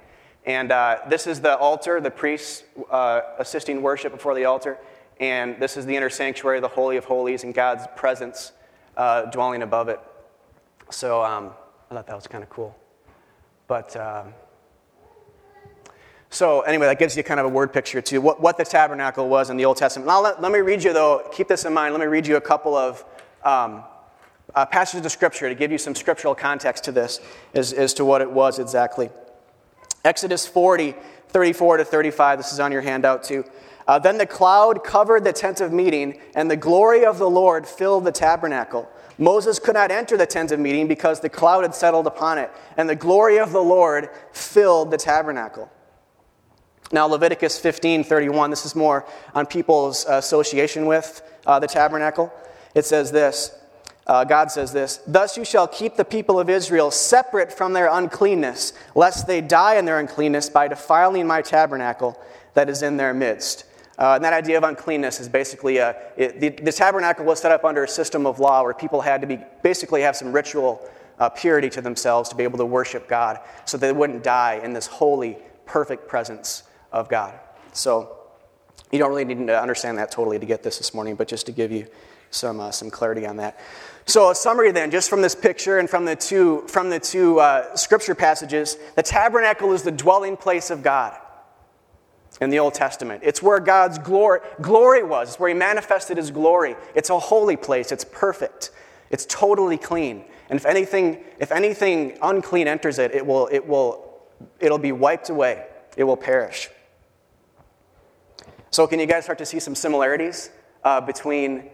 And 0.46 0.72
uh, 0.72 1.00
this 1.10 1.28
is 1.28 1.42
the 1.42 1.58
altar, 1.58 2.00
the 2.00 2.10
priests 2.10 2.64
uh, 2.90 3.22
assisting 3.38 3.82
worship 3.82 4.14
before 4.14 4.34
the 4.34 4.46
altar. 4.46 4.78
And 5.20 5.60
this 5.60 5.76
is 5.76 5.86
the 5.86 5.96
inner 5.96 6.10
sanctuary, 6.10 6.62
the 6.62 6.70
Holy 6.70 6.96
of 6.96 7.06
Holies, 7.06 7.44
and 7.44 7.54
God's 7.54 7.86
presence 7.98 8.54
uh, 8.96 9.24
dwelling 9.26 9.62
above 9.62 9.90
it. 9.90 10.00
So 10.90 11.22
um, 11.22 11.52
I 11.92 11.96
thought 11.96 12.08
that 12.08 12.16
was 12.16 12.28
kind 12.28 12.44
of 12.46 12.50
cool. 12.50 12.76
But. 13.68 13.98
So, 16.34 16.62
anyway, 16.62 16.86
that 16.86 16.98
gives 16.98 17.18
you 17.18 17.24
kind 17.24 17.42
of 17.42 17.46
a 17.46 17.50
word 17.50 17.74
picture 17.74 18.02
to 18.04 18.20
what, 18.20 18.40
what 18.40 18.58
the 18.58 18.64
tabernacle 18.64 19.28
was 19.28 19.50
in 19.50 19.58
the 19.58 19.66
Old 19.66 19.76
Testament. 19.76 20.08
Now, 20.08 20.22
let, 20.22 20.42
let 20.42 20.54
me 20.54 20.60
read 20.60 20.82
you, 20.82 20.94
though, 20.94 21.28
keep 21.34 21.50
this 21.50 21.66
in 21.66 21.74
mind. 21.74 21.94
Let 21.94 22.00
me 22.00 22.08
read 22.08 22.26
you 22.26 22.38
a 22.38 22.42
couple 22.42 22.74
of 22.74 23.04
um, 23.44 23.84
uh, 24.56 24.66
passages 24.66 25.06
of 25.06 25.12
Scripture 25.12 25.50
to 25.50 25.56
give 25.56 25.74
you 25.74 25.78
some 25.78 25.94
scriptural 25.94 26.34
context 26.34 26.86
to 26.86 26.94
this 26.94 27.20
as, 27.54 27.74
as 27.74 27.94
to 27.96 28.06
what 28.06 28.22
it 28.22 28.32
was 28.32 28.60
exactly. 28.60 29.10
Exodus 30.06 30.48
40, 30.48 30.96
34 31.28 31.78
to 31.78 31.84
35. 31.84 32.40
This 32.40 32.54
is 32.54 32.62
on 32.62 32.72
your 32.72 32.82
handout, 32.82 33.26
too. 33.26 33.44
Uh, 33.86 34.00
then 34.00 34.18
the 34.18 34.26
cloud 34.26 34.86
covered 34.86 35.26
the 35.26 35.34
tent 35.34 35.60
of 35.60 35.74
meeting, 35.74 36.18
and 36.34 36.50
the 36.50 36.56
glory 36.56 37.04
of 37.04 37.18
the 37.18 37.30
Lord 37.30 37.68
filled 37.68 38.06
the 38.06 38.12
tabernacle. 38.12 38.90
Moses 39.18 39.60
could 39.60 39.76
not 39.76 39.92
enter 39.92 40.16
the 40.16 40.26
tent 40.26 40.54
of 40.54 40.62
meeting 40.62 40.88
because 40.88 41.20
the 41.20 41.28
cloud 41.28 41.64
had 41.64 41.76
settled 41.76 42.08
upon 42.08 42.38
it, 42.38 42.50
and 42.78 42.88
the 42.88 42.96
glory 42.96 43.38
of 43.38 43.52
the 43.52 43.62
Lord 43.62 44.10
filled 44.32 44.92
the 44.92 44.98
tabernacle. 44.98 45.70
Now, 46.92 47.08
Leviticus 47.08 47.60
15 47.60 48.04
31, 48.04 48.50
this 48.50 48.66
is 48.66 48.76
more 48.76 49.06
on 49.34 49.46
people's 49.46 50.06
association 50.06 50.86
with 50.86 51.22
uh, 51.46 51.60
the 51.60 51.68
tabernacle. 51.68 52.32
It 52.76 52.86
says 52.86 53.12
this 53.12 53.58
uh, 54.08 54.24
God 54.24 54.52
says 54.52 54.74
this 54.74 55.00
Thus 55.08 55.38
you 55.38 55.46
shall 55.46 55.68
keep 55.68 55.96
the 55.96 56.06
people 56.06 56.40
of 56.40 56.50
Israel 56.50 56.92
separate 56.92 57.52
from 57.52 57.74
their 57.74 57.88
uncleanness, 57.88 58.74
lest 58.96 59.28
they 59.28 59.42
die 59.42 59.76
in 59.76 59.86
their 59.86 60.00
uncleanness 60.00 60.50
by 60.50 60.68
defiling 60.68 61.28
my 61.28 61.42
tabernacle 61.42 62.20
that 62.54 62.70
is 62.70 62.82
in 62.82 62.98
their 62.98 63.14
midst. 63.14 63.66
Uh, 63.98 64.16
and 64.16 64.24
that 64.24 64.34
idea 64.34 64.58
of 64.58 64.64
uncleanness 64.64 65.20
is 65.20 65.30
basically 65.30 65.78
a, 65.78 65.96
it, 66.18 66.40
the, 66.40 66.50
the, 66.50 66.72
tabernacle 66.72 67.24
was 67.24 67.40
set 67.40 67.52
up 67.52 67.64
under 67.64 67.84
a 67.84 67.88
system 67.88 68.26
of 68.26 68.40
law 68.40 68.64
where 68.64 68.74
people 68.74 69.00
had 69.00 69.22
to 69.22 69.28
be 69.28 69.38
basically 69.62 70.02
have 70.02 70.16
some 70.16 70.32
ritual 70.32 70.90
uh, 71.20 71.30
purity 71.30 71.70
to 71.70 71.82
themselves 71.82 72.28
to 72.28 72.36
be 72.36 72.44
able 72.44 72.58
to 72.58 72.66
worship 72.66 73.08
God 73.08 73.40
so 73.66 73.78
they 73.78 73.92
wouldn't 73.92 74.24
die 74.24 74.60
in 74.64 74.74
this 74.74 74.88
holy, 74.88 75.38
perfect 75.66 76.08
presence 76.08 76.64
of 76.92 77.10
God. 77.10 77.40
So 77.74 78.18
you 78.92 79.00
don't 79.00 79.10
really 79.10 79.26
need 79.26 79.48
to 79.48 79.62
understand 79.62 79.98
that 79.98 80.12
totally 80.12 80.40
to 80.40 80.46
get 80.46 80.64
this 80.64 80.78
this 80.78 80.94
morning, 80.94 81.16
but 81.16 81.28
just 81.28 81.46
to 81.46 81.52
give 81.52 81.72
you 81.72 81.88
some, 82.30 82.60
uh, 82.60 82.72
some 82.72 82.90
clarity 82.90 83.26
on 83.26 83.38
that. 83.38 83.60
So, 84.06 84.32
a 84.32 84.36
summary 84.36 84.72
then, 84.72 84.90
just 84.90 85.10
from 85.10 85.22
this 85.22 85.36
picture 85.36 85.78
and 85.78 85.90
from 85.90 86.06
the 86.06 86.16
two, 86.16 86.66
from 86.68 86.90
the 86.90 87.00
two 87.00 87.40
uh, 87.40 87.76
scripture 87.76 88.16
passages, 88.16 88.78
the 88.96 89.04
tabernacle 89.04 89.74
is 89.74 89.84
the 89.84 89.92
dwelling 89.92 90.36
place 90.36 90.72
of 90.72 90.82
God 90.82 91.16
in 92.42 92.50
the 92.50 92.58
Old 92.60 92.74
Testament. 92.74 93.22
It's 93.24 93.44
where 93.44 93.60
God's 93.60 94.00
glory, 94.00 94.40
glory 94.60 95.04
was, 95.04 95.30
it's 95.30 95.40
where 95.40 95.50
He 95.50 95.56
manifested 95.56 96.18
His 96.18 96.32
glory. 96.32 96.76
It's 96.96 97.10
a 97.10 97.20
holy 97.20 97.56
place, 97.56 97.92
it's 97.92 98.06
perfect, 98.06 98.72
it's 99.12 99.26
totally 99.28 99.78
clean. 99.78 100.26
And 100.50 100.58
if 100.58 100.66
anything, 100.66 101.24
if 101.40 101.52
anything 101.52 102.18
unclean 102.22 102.68
enters 102.68 102.98
it, 102.98 103.14
it 103.14 103.26
will, 103.26 103.48
it 103.52 103.66
will, 103.66 104.24
it'll 104.60 104.80
be 104.80 104.92
wiped 104.92 105.30
away, 105.30 105.66
it 105.96 106.04
will 106.04 106.18
perish. 106.18 106.70
So, 108.72 108.88
can 108.88 109.00
you 109.00 109.06
guys 109.06 109.26
start 109.26 109.38
to 109.40 109.46
see 109.46 109.60
some 109.60 109.76
similarities 109.76 110.50
uh, 110.86 111.02
between 111.02 111.70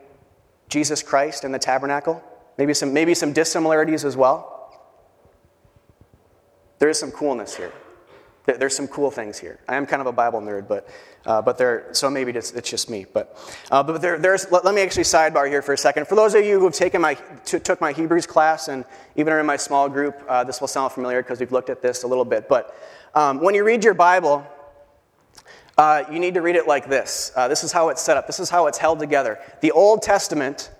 Jesus 0.68 1.04
Christ 1.04 1.44
and 1.44 1.54
the 1.54 1.60
tabernacle? 1.60 2.24
Maybe 2.58 2.74
some, 2.74 2.92
maybe 2.92 3.14
some 3.14 3.34
dissimilarities 3.34 4.04
as 4.04 4.18
well? 4.18 4.58
There 6.80 6.90
is 6.90 7.00
some 7.00 7.12
coolness 7.12 7.56
here. 7.56 7.72
There's 8.46 8.76
some 8.76 8.88
cool 8.88 9.12
things 9.12 9.38
here. 9.38 9.60
I 9.68 9.76
am 9.76 9.86
kind 9.86 10.02
of 10.02 10.08
a 10.08 10.12
Bible 10.12 10.40
nerd, 10.40 10.68
but, 10.68 10.90
uh, 11.26 11.42
but 11.42 11.58
there, 11.58 11.90
so 11.92 12.10
maybe 12.10 12.32
it's, 12.32 12.52
it's 12.54 12.70
just 12.70 12.90
me. 12.90 13.06
But, 13.12 13.38
uh, 13.70 13.84
but 13.84 14.02
there, 14.02 14.18
there's, 14.18 14.50
let, 14.52 14.64
let, 14.66 14.74
me 14.74 14.82
actually 14.82 15.04
sidebar 15.04 15.50
here 15.50 15.62
for 15.62 15.74
a 15.74 15.78
second. 15.78 16.08
For 16.08 16.16
those 16.16 16.34
of 16.34 16.46
you 16.46 16.58
who 16.58 16.64
have 16.64 16.74
taken 16.74 17.02
my, 17.02 17.16
t- 17.46 17.60
took 17.60 17.82
my 17.82 17.92
Hebrews 17.92 18.26
class 18.26 18.70
and 18.70 18.86
even 19.18 19.34
are 19.34 19.40
in 19.40 19.46
my 19.46 19.58
small 19.58 19.90
group, 19.90 20.24
uh, 20.30 20.46
this 20.46 20.62
will 20.62 20.70
sound 20.70 20.94
familiar 20.94 21.22
because 21.22 21.42
we've 21.42 21.52
looked 21.52 21.70
at 21.70 21.82
this 21.82 22.04
a 22.04 22.08
little 22.08 22.26
bit. 22.26 22.48
But 22.48 22.74
um, 23.14 23.42
when 23.42 23.54
you 23.54 23.66
read 23.66 23.84
your 23.84 23.94
Bible, 23.94 24.48
uh, 25.78 26.04
you 26.12 26.20
need 26.20 26.34
to 26.34 26.42
read 26.42 26.56
it 26.56 26.68
like 26.68 26.90
this. 26.90 27.32
Uh, 27.36 27.48
this 27.48 27.64
is 27.64 27.72
how 27.72 27.90
it's 27.90 28.02
set 28.02 28.18
up, 28.18 28.26
this 28.28 28.40
is 28.40 28.50
how 28.50 28.68
it's 28.68 28.78
held 28.78 29.00
together. 29.00 29.40
The 29.62 29.72
Old 29.72 30.02
Testament 30.02 30.72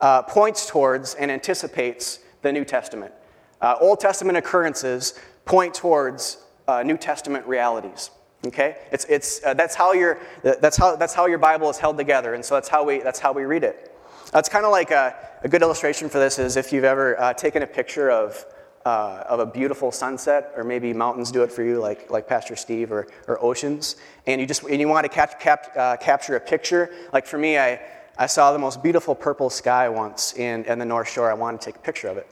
uh, 0.00 0.22
points 0.22 0.66
towards 0.66 1.14
and 1.14 1.30
anticipates 1.30 2.20
the 2.42 2.52
New 2.52 2.64
Testament. 2.64 3.12
Uh, 3.60 3.76
Old 3.80 3.98
Testament 3.98 4.36
occurrences 4.36 5.18
point 5.46 5.72
towards 5.72 6.38
uh, 6.68 6.82
New 6.82 6.98
Testament 6.98 7.46
realities. 7.46 8.10
Okay, 8.46 8.76
it's, 8.92 9.06
it's, 9.06 9.42
uh, 9.44 9.54
that's, 9.54 9.74
how 9.74 9.92
your, 9.92 10.20
that's, 10.42 10.76
how, 10.76 10.94
that's 10.94 11.14
how 11.14 11.26
your 11.26 11.38
Bible 11.38 11.70
is 11.70 11.78
held 11.78 11.96
together, 11.96 12.34
and 12.34 12.44
so 12.44 12.54
that's 12.54 12.68
how 12.68 12.84
we, 12.84 13.00
that's 13.00 13.18
how 13.18 13.32
we 13.32 13.44
read 13.44 13.64
it. 13.64 13.96
It's 14.34 14.48
kind 14.48 14.64
of 14.66 14.70
like 14.70 14.90
a, 14.90 15.16
a, 15.42 15.48
good 15.48 15.62
illustration 15.62 16.08
for 16.08 16.18
this 16.18 16.38
is 16.38 16.56
if 16.56 16.72
you've 16.72 16.84
ever 16.84 17.34
taken 17.38 17.62
a 17.62 17.66
picture 17.66 18.10
of 18.10 18.44
uh, 18.86 19.24
of 19.28 19.40
a 19.40 19.46
beautiful 19.46 19.90
sunset, 19.90 20.52
or 20.56 20.62
maybe 20.62 20.92
mountains 20.92 21.32
do 21.32 21.42
it 21.42 21.50
for 21.50 21.64
you, 21.64 21.80
like, 21.80 22.08
like 22.08 22.28
Pastor 22.28 22.54
Steve, 22.54 22.92
or, 22.92 23.08
or 23.26 23.42
oceans, 23.42 23.96
and 24.28 24.40
you 24.40 24.46
just 24.46 24.62
and 24.62 24.80
you 24.80 24.86
want 24.86 25.04
to 25.04 25.08
cap, 25.08 25.40
cap, 25.40 25.72
uh, 25.76 25.96
capture 25.96 26.36
a 26.36 26.40
picture. 26.40 26.94
Like 27.12 27.26
for 27.26 27.36
me, 27.36 27.58
I, 27.58 27.80
I 28.16 28.26
saw 28.26 28.52
the 28.52 28.60
most 28.60 28.84
beautiful 28.84 29.16
purple 29.16 29.50
sky 29.50 29.88
once 29.88 30.34
in, 30.34 30.64
in 30.66 30.78
the 30.78 30.84
North 30.84 31.08
Shore. 31.08 31.28
I 31.28 31.34
wanted 31.34 31.60
to 31.62 31.64
take 31.66 31.76
a 31.76 31.80
picture 31.80 32.06
of 32.06 32.16
it. 32.16 32.28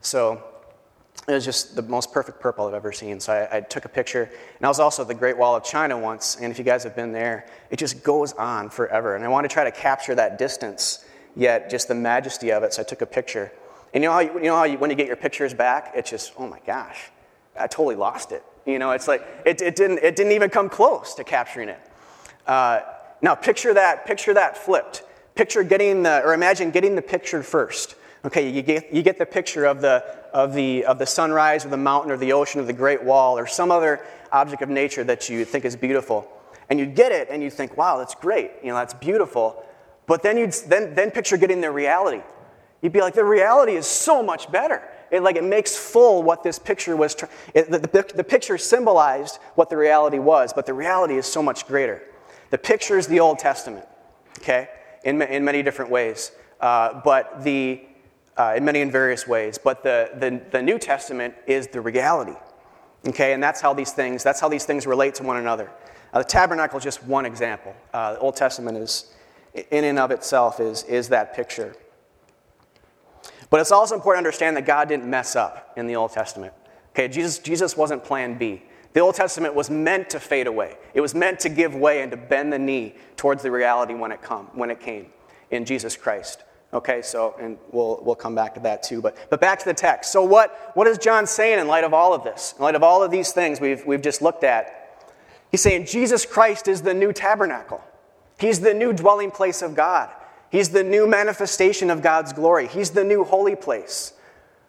So 0.00 0.44
it 1.26 1.32
was 1.32 1.44
just 1.44 1.74
the 1.74 1.82
most 1.82 2.12
perfect 2.12 2.38
purple 2.38 2.68
I've 2.68 2.74
ever 2.74 2.92
seen. 2.92 3.18
So 3.18 3.32
I, 3.32 3.56
I, 3.56 3.60
took 3.60 3.84
a 3.84 3.88
picture. 3.88 4.30
And 4.58 4.64
I 4.64 4.68
was 4.68 4.78
also 4.78 5.02
at 5.02 5.08
the 5.08 5.14
Great 5.14 5.36
Wall 5.36 5.56
of 5.56 5.64
China 5.64 5.98
once. 5.98 6.36
And 6.40 6.52
if 6.52 6.58
you 6.58 6.64
guys 6.64 6.84
have 6.84 6.94
been 6.94 7.10
there, 7.10 7.46
it 7.70 7.80
just 7.80 8.04
goes 8.04 8.32
on 8.34 8.70
forever. 8.70 9.16
And 9.16 9.24
I 9.24 9.28
want 9.28 9.44
to 9.44 9.52
try 9.52 9.64
to 9.64 9.72
capture 9.72 10.14
that 10.14 10.38
distance, 10.38 11.04
yet 11.34 11.68
just 11.68 11.88
the 11.88 11.96
majesty 11.96 12.52
of 12.52 12.62
it. 12.62 12.74
So 12.74 12.82
I 12.82 12.84
took 12.84 13.02
a 13.02 13.06
picture. 13.06 13.50
And 13.96 14.02
you 14.02 14.10
know 14.10 14.12
how, 14.12 14.20
you, 14.20 14.34
you 14.34 14.42
know 14.42 14.56
how 14.56 14.64
you, 14.64 14.76
when 14.76 14.90
you 14.90 14.96
get 14.96 15.06
your 15.06 15.16
pictures 15.16 15.54
back, 15.54 15.92
it's 15.94 16.10
just, 16.10 16.34
oh 16.36 16.46
my 16.46 16.60
gosh, 16.66 16.98
I 17.58 17.66
totally 17.66 17.94
lost 17.94 18.30
it. 18.30 18.44
You 18.66 18.78
know, 18.78 18.90
it's 18.90 19.08
like, 19.08 19.26
it, 19.46 19.62
it, 19.62 19.74
didn't, 19.74 20.00
it 20.00 20.16
didn't 20.16 20.32
even 20.32 20.50
come 20.50 20.68
close 20.68 21.14
to 21.14 21.24
capturing 21.24 21.70
it. 21.70 21.80
Uh, 22.46 22.80
now, 23.22 23.34
picture 23.34 23.72
that, 23.72 24.04
picture 24.04 24.34
that 24.34 24.58
flipped. 24.58 25.02
Picture 25.34 25.62
getting 25.62 26.02
the, 26.02 26.22
or 26.22 26.34
imagine 26.34 26.72
getting 26.72 26.94
the 26.94 27.00
picture 27.00 27.42
first. 27.42 27.94
Okay, 28.22 28.50
you 28.50 28.60
get, 28.60 28.92
you 28.92 29.00
get 29.00 29.16
the 29.16 29.24
picture 29.24 29.64
of 29.64 29.80
the, 29.80 30.04
of, 30.34 30.52
the, 30.52 30.84
of 30.84 30.98
the 30.98 31.06
sunrise 31.06 31.64
or 31.64 31.70
the 31.70 31.78
mountain 31.78 32.12
or 32.12 32.18
the 32.18 32.34
ocean 32.34 32.60
or 32.60 32.64
the 32.64 32.74
great 32.74 33.02
wall 33.02 33.38
or 33.38 33.46
some 33.46 33.70
other 33.70 34.04
object 34.30 34.60
of 34.60 34.68
nature 34.68 35.04
that 35.04 35.30
you 35.30 35.46
think 35.46 35.64
is 35.64 35.74
beautiful. 35.74 36.30
And 36.68 36.78
you 36.78 36.84
get 36.84 37.12
it 37.12 37.28
and 37.30 37.42
you 37.42 37.48
think, 37.48 37.78
wow, 37.78 37.96
that's 37.96 38.14
great. 38.14 38.50
You 38.62 38.68
know, 38.68 38.74
that's 38.74 38.92
beautiful. 38.92 39.64
But 40.06 40.22
then 40.22 40.36
you'd 40.36 40.52
then, 40.66 40.94
then 40.94 41.10
picture 41.10 41.38
getting 41.38 41.62
the 41.62 41.70
reality. 41.70 42.20
You'd 42.86 42.92
be 42.92 43.00
like, 43.00 43.14
the 43.14 43.24
reality 43.24 43.72
is 43.72 43.84
so 43.84 44.22
much 44.22 44.48
better. 44.52 44.80
It, 45.10 45.24
like, 45.24 45.34
it 45.34 45.42
makes 45.42 45.76
full 45.76 46.22
what 46.22 46.44
this 46.44 46.56
picture 46.56 46.96
was. 46.96 47.16
Tr- 47.16 47.24
it, 47.52 47.68
the, 47.68 47.80
the, 47.80 48.12
the 48.14 48.22
picture 48.22 48.56
symbolized 48.56 49.40
what 49.56 49.70
the 49.70 49.76
reality 49.76 50.20
was, 50.20 50.52
but 50.52 50.66
the 50.66 50.72
reality 50.72 51.16
is 51.16 51.26
so 51.26 51.42
much 51.42 51.66
greater. 51.66 52.00
The 52.50 52.58
picture 52.58 52.96
is 52.96 53.08
the 53.08 53.18
Old 53.18 53.40
Testament, 53.40 53.84
okay, 54.38 54.68
in, 55.02 55.20
in 55.20 55.44
many 55.44 55.64
different 55.64 55.90
ways, 55.90 56.30
uh, 56.60 57.00
but 57.02 57.42
the, 57.42 57.82
uh, 58.36 58.54
in 58.56 58.64
many 58.64 58.82
and 58.82 58.92
various 58.92 59.26
ways. 59.26 59.58
But 59.58 59.82
the, 59.82 60.10
the, 60.20 60.40
the 60.52 60.62
New 60.62 60.78
Testament 60.78 61.34
is 61.48 61.66
the 61.66 61.80
reality, 61.80 62.36
okay, 63.08 63.32
and 63.32 63.42
that's 63.42 63.60
how 63.60 63.74
these 63.74 63.90
things, 63.90 64.22
that's 64.22 64.38
how 64.38 64.48
these 64.48 64.64
things 64.64 64.86
relate 64.86 65.16
to 65.16 65.24
one 65.24 65.38
another. 65.38 65.72
Uh, 66.12 66.18
the 66.18 66.24
tabernacle 66.24 66.78
is 66.78 66.84
just 66.84 67.02
one 67.02 67.26
example. 67.26 67.74
Uh, 67.92 68.12
the 68.12 68.20
Old 68.20 68.36
Testament 68.36 68.78
is, 68.78 69.12
in 69.72 69.82
and 69.82 69.98
of 69.98 70.12
itself, 70.12 70.60
is, 70.60 70.84
is 70.84 71.08
that 71.08 71.34
picture. 71.34 71.74
But 73.50 73.60
it's 73.60 73.72
also 73.72 73.94
important 73.94 74.24
to 74.24 74.28
understand 74.28 74.56
that 74.56 74.66
God 74.66 74.88
didn't 74.88 75.08
mess 75.08 75.36
up 75.36 75.72
in 75.76 75.86
the 75.86 75.96
Old 75.96 76.12
Testament. 76.12 76.52
Okay, 76.90 77.08
Jesus, 77.08 77.38
Jesus 77.38 77.76
wasn't 77.76 78.02
plan 78.02 78.38
B. 78.38 78.62
The 78.92 79.00
Old 79.00 79.14
Testament 79.14 79.54
was 79.54 79.68
meant 79.68 80.08
to 80.10 80.20
fade 80.20 80.46
away. 80.46 80.76
It 80.94 81.02
was 81.02 81.14
meant 81.14 81.38
to 81.40 81.50
give 81.50 81.74
way 81.74 82.00
and 82.00 82.10
to 82.10 82.16
bend 82.16 82.52
the 82.52 82.58
knee 82.58 82.94
towards 83.16 83.42
the 83.42 83.50
reality 83.50 83.92
when 83.94 84.10
it, 84.10 84.22
come, 84.22 84.46
when 84.54 84.70
it 84.70 84.80
came 84.80 85.06
in 85.50 85.66
Jesus 85.66 85.96
Christ. 85.96 86.42
Okay, 86.72 87.02
so, 87.02 87.36
and 87.40 87.58
we'll, 87.70 88.00
we'll 88.02 88.14
come 88.14 88.34
back 88.34 88.54
to 88.54 88.60
that 88.60 88.82
too. 88.82 89.00
But, 89.00 89.16
but 89.30 89.40
back 89.40 89.58
to 89.60 89.64
the 89.64 89.74
text. 89.74 90.12
So, 90.12 90.24
what, 90.24 90.72
what 90.74 90.86
is 90.86 90.98
John 90.98 91.26
saying 91.26 91.58
in 91.58 91.68
light 91.68 91.84
of 91.84 91.94
all 91.94 92.12
of 92.12 92.24
this? 92.24 92.54
In 92.56 92.64
light 92.64 92.74
of 92.74 92.82
all 92.82 93.02
of 93.02 93.10
these 93.10 93.32
things 93.32 93.60
we've, 93.60 93.84
we've 93.86 94.02
just 94.02 94.20
looked 94.20 94.44
at? 94.44 95.04
He's 95.50 95.60
saying 95.60 95.86
Jesus 95.86 96.26
Christ 96.26 96.66
is 96.66 96.82
the 96.82 96.94
new 96.94 97.12
tabernacle, 97.12 97.82
He's 98.38 98.60
the 98.60 98.74
new 98.74 98.92
dwelling 98.92 99.30
place 99.30 99.62
of 99.62 99.74
God, 99.74 100.10
He's 100.50 100.70
the 100.70 100.84
new 100.84 101.06
manifestation 101.06 101.90
of 101.90 102.02
God's 102.02 102.32
glory, 102.32 102.68
He's 102.68 102.90
the 102.90 103.04
new 103.04 103.24
holy 103.24 103.56
place. 103.56 104.12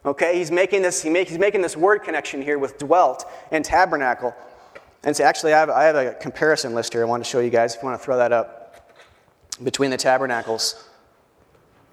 Okay, 0.04 0.38
he's 0.38 0.50
making 0.50 0.82
this, 0.82 1.02
he 1.02 1.10
make, 1.10 1.28
he's 1.28 1.38
making 1.38 1.60
this 1.60 1.76
word 1.76 1.98
connection 1.98 2.40
here 2.40 2.58
with 2.58 2.78
dwelt 2.78 3.26
and 3.50 3.64
tabernacle. 3.64 4.34
And 5.02 5.14
so 5.14 5.24
actually, 5.24 5.52
I 5.52 5.58
have, 5.58 5.70
I 5.70 5.84
have 5.84 5.96
a 5.96 6.14
comparison 6.14 6.74
list 6.74 6.92
here 6.92 7.02
I 7.02 7.04
want 7.04 7.22
to 7.22 7.28
show 7.28 7.40
you 7.40 7.50
guys 7.50 7.74
if 7.74 7.82
you 7.82 7.88
want 7.88 8.00
to 8.00 8.04
throw 8.04 8.16
that 8.16 8.32
up 8.32 8.94
between 9.62 9.90
the 9.90 9.96
tabernacles. 9.96 10.88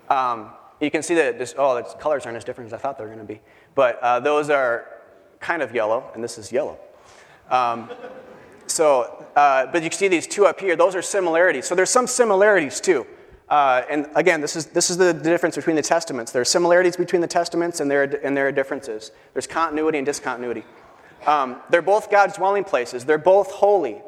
Um, 0.10 0.52
you 0.80 0.92
can 0.92 1.02
see 1.02 1.16
that 1.16 1.40
this, 1.40 1.56
oh, 1.58 1.76
the 1.76 1.84
colors 1.84 2.26
aren't 2.26 2.38
as 2.38 2.44
different 2.44 2.68
as 2.68 2.74
I 2.74 2.78
thought 2.78 2.98
they 2.98 3.04
were 3.04 3.10
going 3.10 3.26
to 3.26 3.34
be. 3.34 3.42
But 3.74 4.00
uh, 4.02 4.20
those 4.20 4.50
are 4.50 4.88
kind 5.40 5.62
of 5.62 5.74
yellow, 5.74 6.10
and 6.14 6.24
this 6.24 6.38
is 6.38 6.52
yellow. 6.52 6.78
Um, 7.50 7.90
so, 8.68 9.26
uh, 9.36 9.66
but 9.68 9.84
you 9.84 9.90
can 9.90 9.98
see 9.98 10.08
these 10.08 10.28
two 10.28 10.46
up 10.46 10.60
here. 10.60 10.76
Those 10.76 10.96
are 10.96 11.02
similarities. 11.02 11.66
So 11.66 11.76
there's 11.76 11.90
some 11.90 12.08
similarities 12.08 12.80
too. 12.80 13.06
Uh, 13.50 13.84
and 13.90 14.08
again, 14.16 14.42
this 14.42 14.56
is, 14.56 14.68
this 14.68 14.90
is 14.90 14.98
the, 14.98 15.14
difference 15.14 15.56
between 15.56 15.76
the 15.76 15.82
testaments. 15.82 16.32
There 16.32 16.42
are 16.42 16.46
similarities 16.46 16.98
between 16.98 17.22
the 17.22 17.28
testaments, 17.28 17.80
and 17.80 17.90
there 17.90 18.02
are, 18.02 18.20
and 18.24 18.36
there 18.36 18.48
are 18.48 18.52
differences. 18.52 19.12
There's 19.34 19.48
continuity 19.48 20.00
and 20.00 20.06
discontinuity. 20.06 20.64
Um, 21.28 21.62
they're 21.70 21.82
both 21.82 22.10
God's 22.10 22.38
dwelling 22.38 22.64
places. 22.64 23.06
They're 23.06 23.18
both 23.18 23.52
holy. 23.52 24.02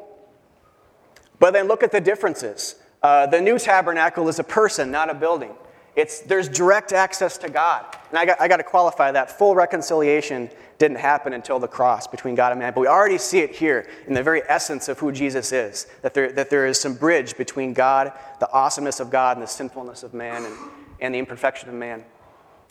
But 1.38 1.52
then 1.52 1.68
look 1.68 1.82
at 1.82 1.92
the 1.92 2.00
differences. 2.00 2.76
Uh, 3.02 3.26
the 3.26 3.40
new 3.40 3.58
tabernacle 3.58 4.28
is 4.28 4.38
a 4.38 4.44
person, 4.44 4.90
not 4.90 5.08
a 5.08 5.14
building. 5.14 5.54
It's, 5.98 6.20
there's 6.20 6.48
direct 6.48 6.92
access 6.92 7.36
to 7.38 7.50
God. 7.50 7.84
And 8.10 8.18
I 8.20 8.24
got, 8.24 8.40
I 8.40 8.46
got 8.46 8.58
to 8.58 8.62
qualify 8.62 9.10
that. 9.10 9.36
Full 9.36 9.56
reconciliation 9.56 10.48
didn't 10.78 10.98
happen 10.98 11.32
until 11.32 11.58
the 11.58 11.66
cross 11.66 12.06
between 12.06 12.36
God 12.36 12.52
and 12.52 12.60
man. 12.60 12.72
But 12.72 12.82
we 12.82 12.86
already 12.86 13.18
see 13.18 13.40
it 13.40 13.50
here 13.50 13.88
in 14.06 14.14
the 14.14 14.22
very 14.22 14.42
essence 14.48 14.88
of 14.88 15.00
who 15.00 15.10
Jesus 15.10 15.50
is 15.50 15.88
that 16.02 16.14
there, 16.14 16.30
that 16.30 16.50
there 16.50 16.66
is 16.66 16.80
some 16.80 16.94
bridge 16.94 17.36
between 17.36 17.72
God, 17.72 18.12
the 18.38 18.48
awesomeness 18.52 19.00
of 19.00 19.10
God, 19.10 19.38
and 19.38 19.42
the 19.42 19.50
sinfulness 19.50 20.04
of 20.04 20.14
man 20.14 20.44
and, 20.44 20.54
and 21.00 21.14
the 21.16 21.18
imperfection 21.18 21.68
of 21.68 21.74
man. 21.74 22.04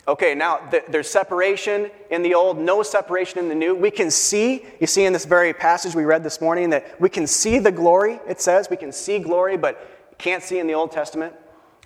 Okay, 0.08 0.34
now 0.34 0.60
th- 0.72 0.86
there's 0.88 1.10
separation 1.10 1.92
in 2.10 2.22
the 2.22 2.34
old, 2.34 2.58
no 2.58 2.82
separation 2.82 3.40
in 3.40 3.50
the 3.50 3.56
new. 3.56 3.76
We 3.76 3.92
can 3.92 4.10
see, 4.10 4.66
you 4.80 4.88
see 4.88 5.04
in 5.04 5.12
this 5.12 5.26
very 5.26 5.52
passage 5.52 5.96
we 5.96 6.06
read 6.06 6.24
this 6.24 6.40
morning, 6.40 6.70
that 6.70 7.02
we 7.02 7.10
can 7.10 7.28
see 7.28 7.60
the 7.60 7.74
glory, 7.74 8.22
it 8.26 8.40
says. 8.40 8.70
We 8.70 8.78
can 8.78 8.94
see 8.94 9.20
glory, 9.20 9.58
but 9.58 10.16
can't 10.18 10.42
see 10.42 10.60
in 10.60 10.68
the 10.68 10.76
Old 10.76 10.94
Testament. 10.94 11.34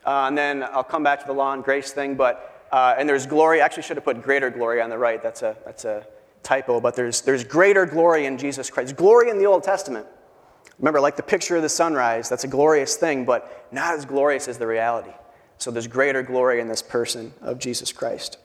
Uh, 0.06 0.26
and 0.28 0.38
then 0.38 0.64
I'll 0.64 0.84
come 0.84 1.04
back 1.04 1.20
to 1.22 1.28
the 1.28 1.34
law 1.34 1.54
and 1.54 1.64
grace 1.64 1.92
thing, 1.92 2.16
but, 2.16 2.68
uh, 2.72 2.96
and 2.98 3.08
there's 3.08 3.26
glory. 3.26 3.62
I 3.62 3.66
actually 3.66 3.84
should 3.84 3.98
have 3.98 4.04
put 4.04 4.22
greater 4.22 4.50
glory 4.50 4.82
on 4.82 4.90
the 4.90 4.98
right. 4.98 5.22
That's 5.22 5.42
a, 5.42 5.56
that's 5.66 5.86
a 5.86 6.06
typo, 6.44 6.80
but 6.80 6.96
there's, 6.96 7.22
there's 7.22 7.44
greater 7.44 7.86
glory 7.86 8.26
in 8.26 8.38
Jesus 8.38 8.70
Christ. 8.70 8.96
Glory 8.96 9.30
in 9.30 9.38
the 9.38 9.46
Old 9.46 9.64
Testament. 9.64 10.08
Remember, 10.80 11.00
like 11.00 11.16
the 11.16 11.24
picture 11.24 11.56
of 11.56 11.62
the 11.62 11.70
sunrise, 11.70 12.28
that's 12.28 12.44
a 12.44 12.48
glorious 12.48 12.96
thing, 12.96 13.26
but 13.26 13.68
not 13.72 13.94
as 13.94 14.06
glorious 14.06 14.48
as 14.48 14.58
the 14.58 14.66
reality. 14.66 15.12
So 15.60 15.70
there's 15.70 15.88
greater 15.88 16.24
glory 16.24 16.60
in 16.60 16.68
this 16.68 16.82
person 16.82 17.34
of 17.42 17.60
Jesus 17.60 17.92
Christ. 17.92 18.40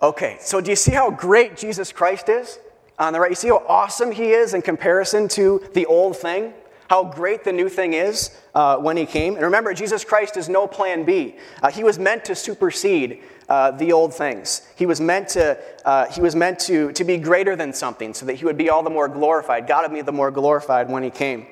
Okay, 0.00 0.36
so 0.40 0.60
do 0.60 0.70
you 0.70 0.76
see 0.76 0.92
how 0.92 1.10
great 1.10 1.56
Jesus 1.56 1.90
Christ 1.90 2.28
is? 2.28 2.60
On 2.98 3.12
the 3.12 3.20
right. 3.20 3.30
You 3.30 3.36
see 3.36 3.48
how 3.48 3.64
awesome 3.68 4.12
he 4.12 4.30
is 4.30 4.54
in 4.54 4.62
comparison 4.62 5.28
to 5.28 5.62
the 5.74 5.86
old 5.86 6.16
thing? 6.16 6.52
How 6.88 7.02
great 7.02 7.42
the 7.42 7.52
new 7.52 7.68
thing 7.68 7.94
is 7.94 8.30
uh, 8.54 8.76
when 8.76 8.96
he 8.96 9.06
came. 9.06 9.34
And 9.34 9.42
remember, 9.42 9.74
Jesus 9.74 10.04
Christ 10.04 10.36
is 10.36 10.48
no 10.48 10.68
plan 10.68 11.04
B. 11.04 11.36
Uh, 11.60 11.70
he 11.70 11.82
was 11.82 11.98
meant 11.98 12.24
to 12.26 12.34
supersede 12.34 13.22
uh, 13.48 13.72
the 13.72 13.92
old 13.92 14.14
things. 14.14 14.68
He 14.76 14.86
was 14.86 15.00
meant, 15.00 15.28
to, 15.30 15.58
uh, 15.84 16.06
he 16.10 16.20
was 16.20 16.36
meant 16.36 16.60
to, 16.60 16.92
to 16.92 17.04
be 17.04 17.16
greater 17.16 17.56
than 17.56 17.72
something 17.72 18.14
so 18.14 18.24
that 18.26 18.34
he 18.34 18.44
would 18.44 18.56
be 18.56 18.70
all 18.70 18.82
the 18.82 18.90
more 18.90 19.08
glorified. 19.08 19.66
God 19.66 19.82
would 19.82 19.96
be 19.96 20.02
the 20.02 20.12
more 20.12 20.30
glorified 20.30 20.88
when 20.88 21.02
he 21.02 21.10
came. 21.10 21.46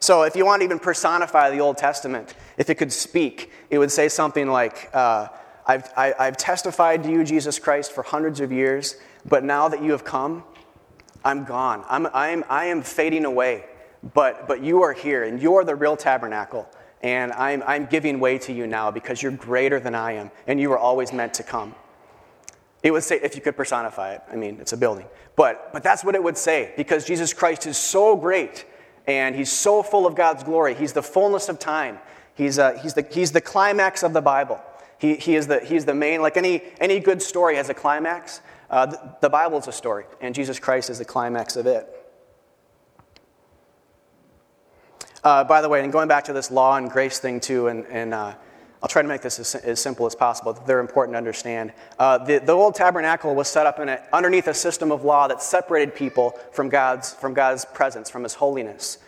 So 0.00 0.22
if 0.22 0.34
you 0.34 0.44
want 0.44 0.60
to 0.60 0.64
even 0.64 0.78
personify 0.78 1.50
the 1.50 1.60
Old 1.60 1.76
Testament, 1.76 2.34
if 2.56 2.70
it 2.70 2.76
could 2.76 2.92
speak, 2.92 3.52
it 3.68 3.78
would 3.78 3.92
say 3.92 4.08
something 4.08 4.48
like, 4.48 4.90
uh, 4.94 5.28
I've, 5.66 5.88
I, 5.96 6.06
have 6.06 6.16
i 6.18 6.24
have 6.24 6.36
testified 6.36 7.04
to 7.04 7.10
you, 7.10 7.22
Jesus 7.22 7.58
Christ, 7.58 7.92
for 7.92 8.02
hundreds 8.02 8.40
of 8.40 8.50
years, 8.50 8.96
but 9.26 9.44
now 9.44 9.68
that 9.68 9.82
you 9.82 9.92
have 9.92 10.04
come, 10.04 10.42
I'm 11.24 11.44
gone. 11.44 11.84
I'm, 11.88 12.06
I'm, 12.12 12.44
I 12.48 12.66
am 12.66 12.82
fading 12.82 13.24
away. 13.24 13.64
But, 14.14 14.48
but 14.48 14.62
you 14.62 14.82
are 14.82 14.92
here, 14.92 15.24
and 15.24 15.40
you're 15.40 15.64
the 15.64 15.74
real 15.74 15.96
tabernacle. 15.96 16.68
And 17.02 17.32
I'm, 17.32 17.62
I'm 17.66 17.86
giving 17.86 18.20
way 18.20 18.38
to 18.38 18.52
you 18.52 18.66
now 18.66 18.90
because 18.90 19.22
you're 19.22 19.32
greater 19.32 19.80
than 19.80 19.94
I 19.94 20.12
am, 20.12 20.30
and 20.46 20.60
you 20.60 20.70
were 20.70 20.78
always 20.78 21.12
meant 21.12 21.34
to 21.34 21.42
come. 21.42 21.74
It 22.82 22.90
would 22.92 23.02
say, 23.02 23.20
if 23.22 23.34
you 23.34 23.42
could 23.42 23.56
personify 23.56 24.14
it, 24.14 24.22
I 24.30 24.36
mean, 24.36 24.58
it's 24.60 24.72
a 24.72 24.76
building. 24.76 25.06
But, 25.36 25.72
but 25.72 25.82
that's 25.82 26.02
what 26.02 26.14
it 26.14 26.22
would 26.22 26.38
say 26.38 26.72
because 26.76 27.04
Jesus 27.04 27.32
Christ 27.32 27.66
is 27.66 27.76
so 27.76 28.16
great 28.16 28.64
and 29.06 29.34
he's 29.34 29.50
so 29.50 29.82
full 29.82 30.06
of 30.06 30.14
God's 30.14 30.44
glory. 30.44 30.74
He's 30.74 30.92
the 30.92 31.02
fullness 31.02 31.48
of 31.48 31.58
time, 31.58 31.98
he's, 32.34 32.58
uh, 32.58 32.78
he's, 32.82 32.94
the, 32.94 33.06
he's 33.10 33.32
the 33.32 33.40
climax 33.40 34.02
of 34.02 34.12
the 34.12 34.22
Bible. 34.22 34.60
He, 34.98 35.16
he 35.16 35.34
is 35.34 35.46
the, 35.46 35.60
he's 35.60 35.86
the 35.86 35.94
main, 35.94 36.20
like 36.20 36.36
any, 36.36 36.62
any 36.78 37.00
good 37.00 37.22
story 37.22 37.56
has 37.56 37.70
a 37.70 37.74
climax. 37.74 38.42
Uh, 38.70 38.86
the, 38.86 39.16
the 39.22 39.28
Bible 39.28 39.58
is 39.58 39.66
a 39.66 39.72
story, 39.72 40.04
and 40.20 40.32
Jesus 40.32 40.60
Christ 40.60 40.90
is 40.90 40.98
the 40.98 41.04
climax 41.04 41.56
of 41.56 41.66
it. 41.66 41.88
Uh, 45.24 45.42
by 45.44 45.60
the 45.60 45.68
way, 45.68 45.82
and 45.82 45.92
going 45.92 46.08
back 46.08 46.24
to 46.24 46.32
this 46.32 46.50
law 46.50 46.76
and 46.76 46.88
grace 46.88 47.18
thing 47.18 47.40
too, 47.40 47.66
and, 47.66 47.84
and 47.86 48.14
uh, 48.14 48.32
I'll 48.80 48.88
try 48.88 49.02
to 49.02 49.08
make 49.08 49.22
this 49.22 49.40
as, 49.40 49.56
as, 49.56 49.80
simple 49.80 50.06
as 50.06 50.14
possible. 50.14 50.52
They're 50.52 50.80
important 50.80 51.14
to 51.14 51.18
understand. 51.18 51.72
Uh, 51.98 52.18
the, 52.18 52.38
the 52.38 52.52
old 52.52 52.74
tabernacle 52.74 53.34
was 53.34 53.48
set 53.48 53.66
up 53.66 53.80
in 53.80 53.88
a, 53.90 54.02
underneath 54.12 54.46
a 54.46 54.54
system 54.54 54.92
of 54.92 55.04
law 55.04 55.26
that 55.28 55.42
separated 55.42 55.94
people 55.94 56.38
from 56.52 56.68
God's, 56.68 57.12
from 57.12 57.34
God's 57.34 57.64
presence, 57.64 58.08
from 58.08 58.22
His 58.22 58.34
holiness. 58.34 58.98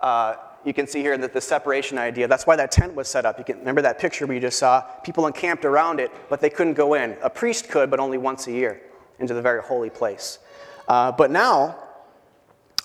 Uh, 0.00 0.36
you 0.64 0.74
can 0.74 0.86
see 0.86 1.00
here 1.00 1.16
that 1.16 1.32
the 1.32 1.40
separation 1.40 1.96
idea, 1.96 2.28
that's 2.28 2.46
why 2.46 2.54
that 2.56 2.70
tent 2.70 2.94
was 2.94 3.08
set 3.08 3.24
up. 3.24 3.38
You 3.38 3.44
can 3.44 3.58
remember 3.58 3.82
that 3.82 3.98
picture 3.98 4.26
we 4.26 4.38
just 4.38 4.58
saw? 4.58 4.82
People 5.02 5.26
encamped 5.26 5.64
around 5.64 6.00
it, 6.00 6.12
but 6.28 6.40
they 6.40 6.50
couldn't 6.50 6.74
go 6.74 6.94
in. 6.94 7.16
A 7.22 7.30
priest 7.30 7.68
could, 7.70 7.90
but 7.90 7.98
only 7.98 8.18
once 8.18 8.46
a 8.46 8.52
year 8.52 8.82
into 9.18 9.34
the 9.34 9.42
very 9.42 9.62
holy 9.62 9.90
place. 9.90 10.38
Uh, 10.88 11.12
but 11.12 11.30
now, 11.30 11.76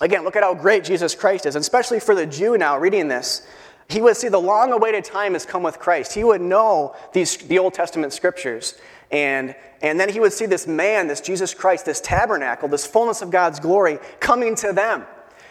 again, 0.00 0.24
look 0.24 0.36
at 0.36 0.42
how 0.42 0.54
great 0.54 0.84
Jesus 0.84 1.14
Christ 1.14 1.46
is, 1.46 1.56
and 1.56 1.62
especially 1.62 2.00
for 2.00 2.14
the 2.14 2.26
Jew 2.26 2.58
now 2.58 2.78
reading 2.78 3.08
this. 3.08 3.46
He 3.88 4.00
would 4.00 4.16
see 4.16 4.28
the 4.28 4.40
long 4.40 4.72
awaited 4.72 5.04
time 5.04 5.34
has 5.34 5.44
come 5.44 5.62
with 5.62 5.78
Christ. 5.78 6.14
He 6.14 6.24
would 6.24 6.40
know 6.40 6.96
these, 7.12 7.36
the 7.36 7.58
Old 7.58 7.74
Testament 7.74 8.12
scriptures. 8.12 8.74
And, 9.10 9.54
and 9.82 10.00
then 10.00 10.08
he 10.08 10.18
would 10.18 10.32
see 10.32 10.46
this 10.46 10.66
man, 10.66 11.06
this 11.06 11.20
Jesus 11.20 11.52
Christ, 11.52 11.84
this 11.84 12.00
tabernacle, 12.00 12.68
this 12.68 12.86
fullness 12.86 13.20
of 13.20 13.30
God's 13.30 13.60
glory 13.60 13.98
coming 14.20 14.54
to 14.56 14.72
them, 14.72 15.04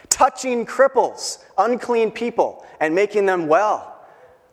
touching 0.10 0.66
cripples, 0.66 1.44
unclean 1.58 2.12
people, 2.12 2.66
and 2.80 2.96
making 2.96 3.28
them 3.28 3.48
well, 3.48 4.04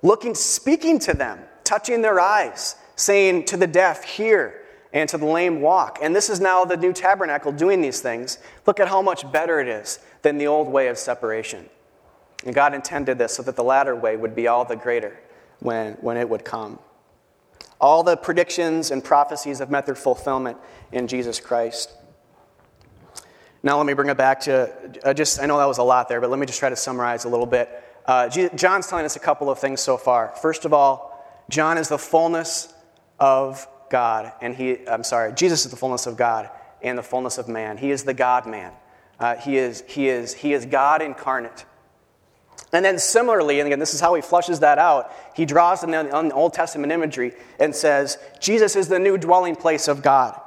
looking, 0.02 0.34
speaking 0.34 0.98
to 1.00 1.14
them, 1.14 1.40
touching 1.64 2.02
their 2.02 2.20
eyes, 2.20 2.76
saying 2.96 3.46
to 3.46 3.56
the 3.56 3.66
deaf, 3.66 4.04
Hear, 4.04 4.62
and 4.92 5.08
to 5.08 5.18
the 5.18 5.26
lame 5.26 5.60
walk. 5.60 5.98
And 6.02 6.14
this 6.14 6.30
is 6.30 6.40
now 6.40 6.64
the 6.64 6.76
new 6.76 6.92
tabernacle 6.92 7.52
doing 7.52 7.80
these 7.80 8.00
things. 8.00 8.38
Look 8.66 8.80
at 8.80 8.88
how 8.88 9.02
much 9.02 9.30
better 9.30 9.60
it 9.60 9.68
is 9.68 9.98
than 10.22 10.38
the 10.38 10.46
old 10.46 10.68
way 10.68 10.88
of 10.88 10.98
separation. 10.98 11.68
And 12.44 12.54
God 12.54 12.74
intended 12.74 13.18
this 13.18 13.34
so 13.34 13.42
that 13.42 13.56
the 13.56 13.64
latter 13.64 13.94
way 13.94 14.16
would 14.16 14.34
be 14.34 14.48
all 14.48 14.64
the 14.64 14.76
greater 14.76 15.18
when, 15.60 15.94
when 15.94 16.16
it 16.16 16.28
would 16.28 16.44
come. 16.44 16.78
All 17.80 18.02
the 18.02 18.16
predictions 18.16 18.90
and 18.90 19.02
prophecies 19.04 19.58
have 19.58 19.70
met 19.70 19.86
their 19.86 19.94
fulfillment 19.94 20.56
in 20.92 21.06
Jesus 21.06 21.38
Christ. 21.38 21.92
Now, 23.62 23.76
let 23.76 23.86
me 23.86 23.92
bring 23.92 24.08
it 24.08 24.16
back 24.16 24.40
to 24.42 24.72
uh, 25.04 25.12
just, 25.12 25.40
I 25.40 25.46
know 25.46 25.58
that 25.58 25.66
was 25.66 25.78
a 25.78 25.82
lot 25.82 26.08
there, 26.08 26.20
but 26.20 26.30
let 26.30 26.38
me 26.38 26.46
just 26.46 26.58
try 26.58 26.68
to 26.68 26.76
summarize 26.76 27.24
a 27.24 27.28
little 27.28 27.46
bit. 27.46 27.84
Uh, 28.06 28.28
John's 28.28 28.86
telling 28.86 29.04
us 29.04 29.16
a 29.16 29.20
couple 29.20 29.50
of 29.50 29.58
things 29.58 29.80
so 29.80 29.96
far. 29.96 30.32
First 30.40 30.64
of 30.64 30.72
all, 30.72 31.44
John 31.50 31.76
is 31.76 31.88
the 31.88 31.98
fullness 31.98 32.72
of 33.18 33.66
God, 33.90 34.32
and 34.40 34.54
he, 34.54 34.86
I'm 34.86 35.04
sorry, 35.04 35.32
Jesus 35.32 35.64
is 35.64 35.70
the 35.70 35.76
fullness 35.76 36.06
of 36.06 36.16
God 36.16 36.50
and 36.82 36.96
the 36.96 37.02
fullness 37.02 37.38
of 37.38 37.48
man. 37.48 37.76
He 37.76 37.90
is 37.90 38.04
the 38.04 38.14
God 38.14 38.46
man. 38.46 38.72
Uh, 39.18 39.34
he, 39.36 39.56
is, 39.56 39.82
he, 39.88 40.08
is, 40.08 40.34
he 40.34 40.52
is 40.52 40.64
God 40.66 41.02
incarnate. 41.02 41.64
And 42.72 42.84
then 42.84 42.98
similarly, 42.98 43.60
and 43.60 43.66
again, 43.66 43.78
this 43.78 43.94
is 43.94 44.00
how 44.00 44.14
he 44.14 44.22
flushes 44.22 44.60
that 44.60 44.78
out, 44.78 45.12
he 45.34 45.44
draws 45.44 45.82
on 45.82 45.90
the 45.90 46.34
Old 46.34 46.52
Testament 46.52 46.92
imagery 46.92 47.32
and 47.58 47.74
says, 47.74 48.18
Jesus 48.40 48.76
is 48.76 48.88
the 48.88 48.98
new 48.98 49.16
dwelling 49.16 49.56
place 49.56 49.88
of 49.88 50.02
God. 50.02 50.38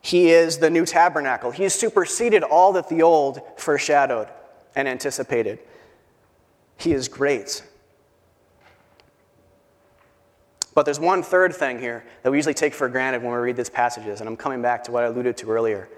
He 0.00 0.30
is 0.30 0.58
the 0.58 0.70
new 0.70 0.86
tabernacle. 0.86 1.50
He's 1.50 1.74
superseded 1.74 2.44
all 2.44 2.72
that 2.74 2.88
the 2.88 3.02
old 3.02 3.40
foreshadowed 3.56 4.28
and 4.76 4.86
anticipated. 4.86 5.58
He 6.78 6.92
is 6.92 7.08
great. 7.08 7.64
But 10.76 10.84
there's 10.84 11.00
one 11.00 11.22
third 11.22 11.54
thing 11.54 11.78
here 11.78 12.04
that 12.22 12.30
we 12.30 12.36
usually 12.36 12.52
take 12.52 12.74
for 12.74 12.86
granted 12.90 13.22
when 13.22 13.32
we 13.32 13.38
read 13.38 13.56
these 13.56 13.70
passages, 13.70 14.20
and 14.20 14.28
I'm 14.28 14.36
coming 14.36 14.60
back 14.60 14.84
to 14.84 14.92
what 14.92 15.04
I 15.04 15.06
alluded 15.06 15.38
to 15.38 15.50
earlier. 15.50 15.88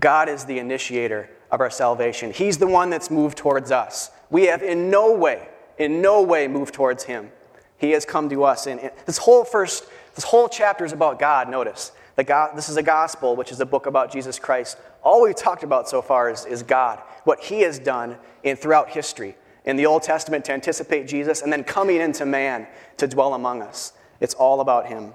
God 0.00 0.28
is 0.28 0.44
the 0.44 0.58
initiator 0.58 1.30
of 1.50 1.62
our 1.62 1.70
salvation. 1.70 2.30
He's 2.30 2.58
the 2.58 2.66
one 2.66 2.90
that's 2.90 3.10
moved 3.10 3.38
towards 3.38 3.70
us. 3.70 4.10
We 4.28 4.44
have 4.48 4.62
in 4.62 4.90
no 4.90 5.14
way, 5.14 5.48
in 5.78 6.02
no 6.02 6.20
way 6.20 6.46
moved 6.46 6.74
towards 6.74 7.04
Him. 7.04 7.30
He 7.78 7.92
has 7.92 8.04
come 8.04 8.28
to 8.28 8.44
us. 8.44 8.66
And 8.66 8.90
this 9.06 9.16
whole 9.16 9.46
first, 9.46 9.86
this 10.14 10.24
whole 10.24 10.46
chapter 10.46 10.84
is 10.84 10.92
about 10.92 11.18
God, 11.18 11.48
notice. 11.48 11.92
The 12.16 12.24
God, 12.24 12.54
this 12.54 12.68
is 12.68 12.76
a 12.76 12.82
gospel, 12.82 13.34
which 13.34 13.50
is 13.50 13.60
a 13.60 13.66
book 13.66 13.86
about 13.86 14.12
Jesus 14.12 14.38
Christ. 14.38 14.76
All 15.02 15.22
we've 15.22 15.34
talked 15.34 15.62
about 15.62 15.88
so 15.88 16.02
far 16.02 16.28
is, 16.28 16.44
is 16.44 16.62
God, 16.62 16.98
what 17.24 17.40
He 17.40 17.62
has 17.62 17.78
done 17.78 18.18
in, 18.42 18.56
throughout 18.56 18.90
history 18.90 19.36
in 19.64 19.76
the 19.76 19.86
Old 19.86 20.02
Testament 20.02 20.44
to 20.44 20.52
anticipate 20.52 21.08
Jesus, 21.08 21.40
and 21.40 21.50
then 21.50 21.64
coming 21.64 21.98
into 21.98 22.26
man 22.26 22.66
to 22.98 23.06
dwell 23.06 23.32
among 23.32 23.62
us. 23.62 23.94
It's 24.22 24.34
all 24.34 24.60
about 24.60 24.86
Him. 24.86 25.12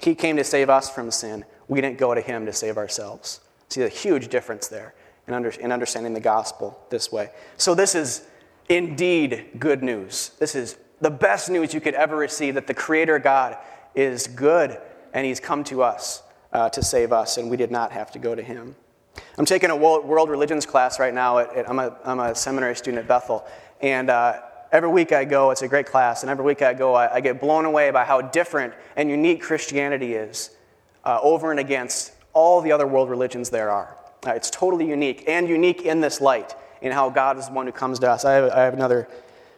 He 0.00 0.14
came 0.14 0.36
to 0.36 0.44
save 0.44 0.68
us 0.68 0.90
from 0.90 1.10
sin. 1.10 1.44
We 1.68 1.80
didn't 1.80 1.98
go 1.98 2.12
to 2.12 2.20
Him 2.20 2.44
to 2.46 2.52
save 2.52 2.76
ourselves. 2.76 3.40
See 3.68 3.80
the 3.80 3.88
huge 3.88 4.28
difference 4.28 4.66
there 4.66 4.94
in, 5.28 5.34
under, 5.34 5.50
in 5.50 5.70
understanding 5.70 6.12
the 6.12 6.20
gospel 6.20 6.78
this 6.90 7.12
way. 7.12 7.30
So, 7.56 7.74
this 7.74 7.94
is 7.94 8.26
indeed 8.68 9.50
good 9.60 9.82
news. 9.82 10.32
This 10.40 10.56
is 10.56 10.76
the 11.00 11.10
best 11.10 11.50
news 11.50 11.72
you 11.72 11.80
could 11.80 11.94
ever 11.94 12.16
receive 12.16 12.56
that 12.56 12.66
the 12.66 12.74
Creator 12.74 13.20
God 13.20 13.56
is 13.94 14.26
good 14.26 14.76
and 15.12 15.24
he's 15.24 15.38
come 15.38 15.62
to 15.64 15.82
us 15.82 16.22
uh, 16.52 16.68
to 16.70 16.82
save 16.82 17.12
us, 17.12 17.36
and 17.36 17.48
we 17.48 17.56
did 17.56 17.70
not 17.70 17.92
have 17.92 18.10
to 18.12 18.18
go 18.18 18.34
to 18.34 18.42
him. 18.42 18.74
I'm 19.38 19.44
taking 19.44 19.70
a 19.70 19.76
world 19.76 20.30
religions 20.30 20.66
class 20.66 20.98
right 20.98 21.14
now. 21.14 21.38
At, 21.38 21.54
at, 21.54 21.70
I'm, 21.70 21.78
a, 21.78 21.96
I'm 22.04 22.20
a 22.20 22.34
seminary 22.34 22.74
student 22.74 23.00
at 23.00 23.08
Bethel, 23.08 23.46
and 23.80 24.10
uh, 24.10 24.40
every 24.72 24.88
week 24.88 25.12
I 25.12 25.24
go, 25.24 25.50
it's 25.50 25.62
a 25.62 25.68
great 25.68 25.86
class, 25.86 26.22
and 26.22 26.30
every 26.30 26.44
week 26.44 26.62
I 26.62 26.74
go, 26.74 26.94
I, 26.94 27.16
I 27.16 27.20
get 27.20 27.40
blown 27.40 27.64
away 27.64 27.90
by 27.90 28.04
how 28.04 28.20
different 28.20 28.74
and 28.96 29.10
unique 29.10 29.42
Christianity 29.42 30.14
is 30.14 30.50
uh, 31.04 31.18
over 31.22 31.50
and 31.50 31.60
against 31.60 32.12
all 32.32 32.60
the 32.60 32.72
other 32.72 32.86
world 32.86 33.10
religions 33.10 33.50
there 33.50 33.70
are. 33.70 33.96
Uh, 34.26 34.32
it's 34.32 34.50
totally 34.50 34.88
unique, 34.88 35.24
and 35.26 35.48
unique 35.48 35.82
in 35.82 36.00
this 36.00 36.20
light, 36.20 36.54
in 36.82 36.92
how 36.92 37.10
God 37.10 37.38
is 37.38 37.46
the 37.48 37.52
one 37.52 37.66
who 37.66 37.72
comes 37.72 37.98
to 38.00 38.10
us. 38.10 38.24
I 38.24 38.34
have, 38.34 38.50
I 38.52 38.60
have 38.62 38.74
another 38.74 39.08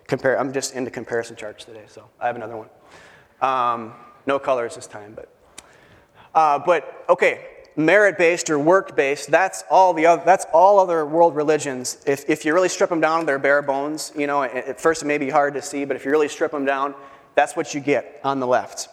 compare. 0.06 0.38
I'm 0.38 0.52
just 0.52 0.74
into 0.74 0.90
comparison 0.90 1.36
charts 1.36 1.64
today, 1.64 1.84
so 1.88 2.08
I 2.20 2.26
have 2.26 2.36
another 2.36 2.56
one. 2.56 2.68
Um, 3.40 3.94
no 4.26 4.38
colors 4.38 4.76
this 4.76 4.86
time, 4.86 5.14
but. 5.14 5.28
Uh, 6.34 6.58
but 6.58 7.04
okay, 7.10 7.46
merit 7.76 8.18
based 8.18 8.50
or 8.50 8.58
work 8.58 8.96
based, 8.96 9.30
that's 9.30 9.64
all 9.70 9.94
the 9.94 10.06
other, 10.06 10.22
that's 10.24 10.46
all 10.52 10.78
other 10.78 11.06
world 11.06 11.34
religions. 11.34 11.98
If, 12.06 12.28
if 12.28 12.44
you 12.44 12.54
really 12.54 12.68
strip 12.68 12.90
them 12.90 13.00
down, 13.00 13.26
they're 13.26 13.38
bare 13.38 13.62
bones. 13.62 14.12
You 14.16 14.26
know, 14.26 14.42
at 14.42 14.80
first 14.80 15.02
it 15.02 15.06
may 15.06 15.18
be 15.18 15.30
hard 15.30 15.54
to 15.54 15.62
see, 15.62 15.84
but 15.84 15.96
if 15.96 16.04
you 16.04 16.10
really 16.10 16.28
strip 16.28 16.50
them 16.50 16.64
down, 16.64 16.94
that's 17.34 17.56
what 17.56 17.74
you 17.74 17.80
get 17.80 18.20
on 18.24 18.40
the 18.40 18.46
left. 18.46 18.88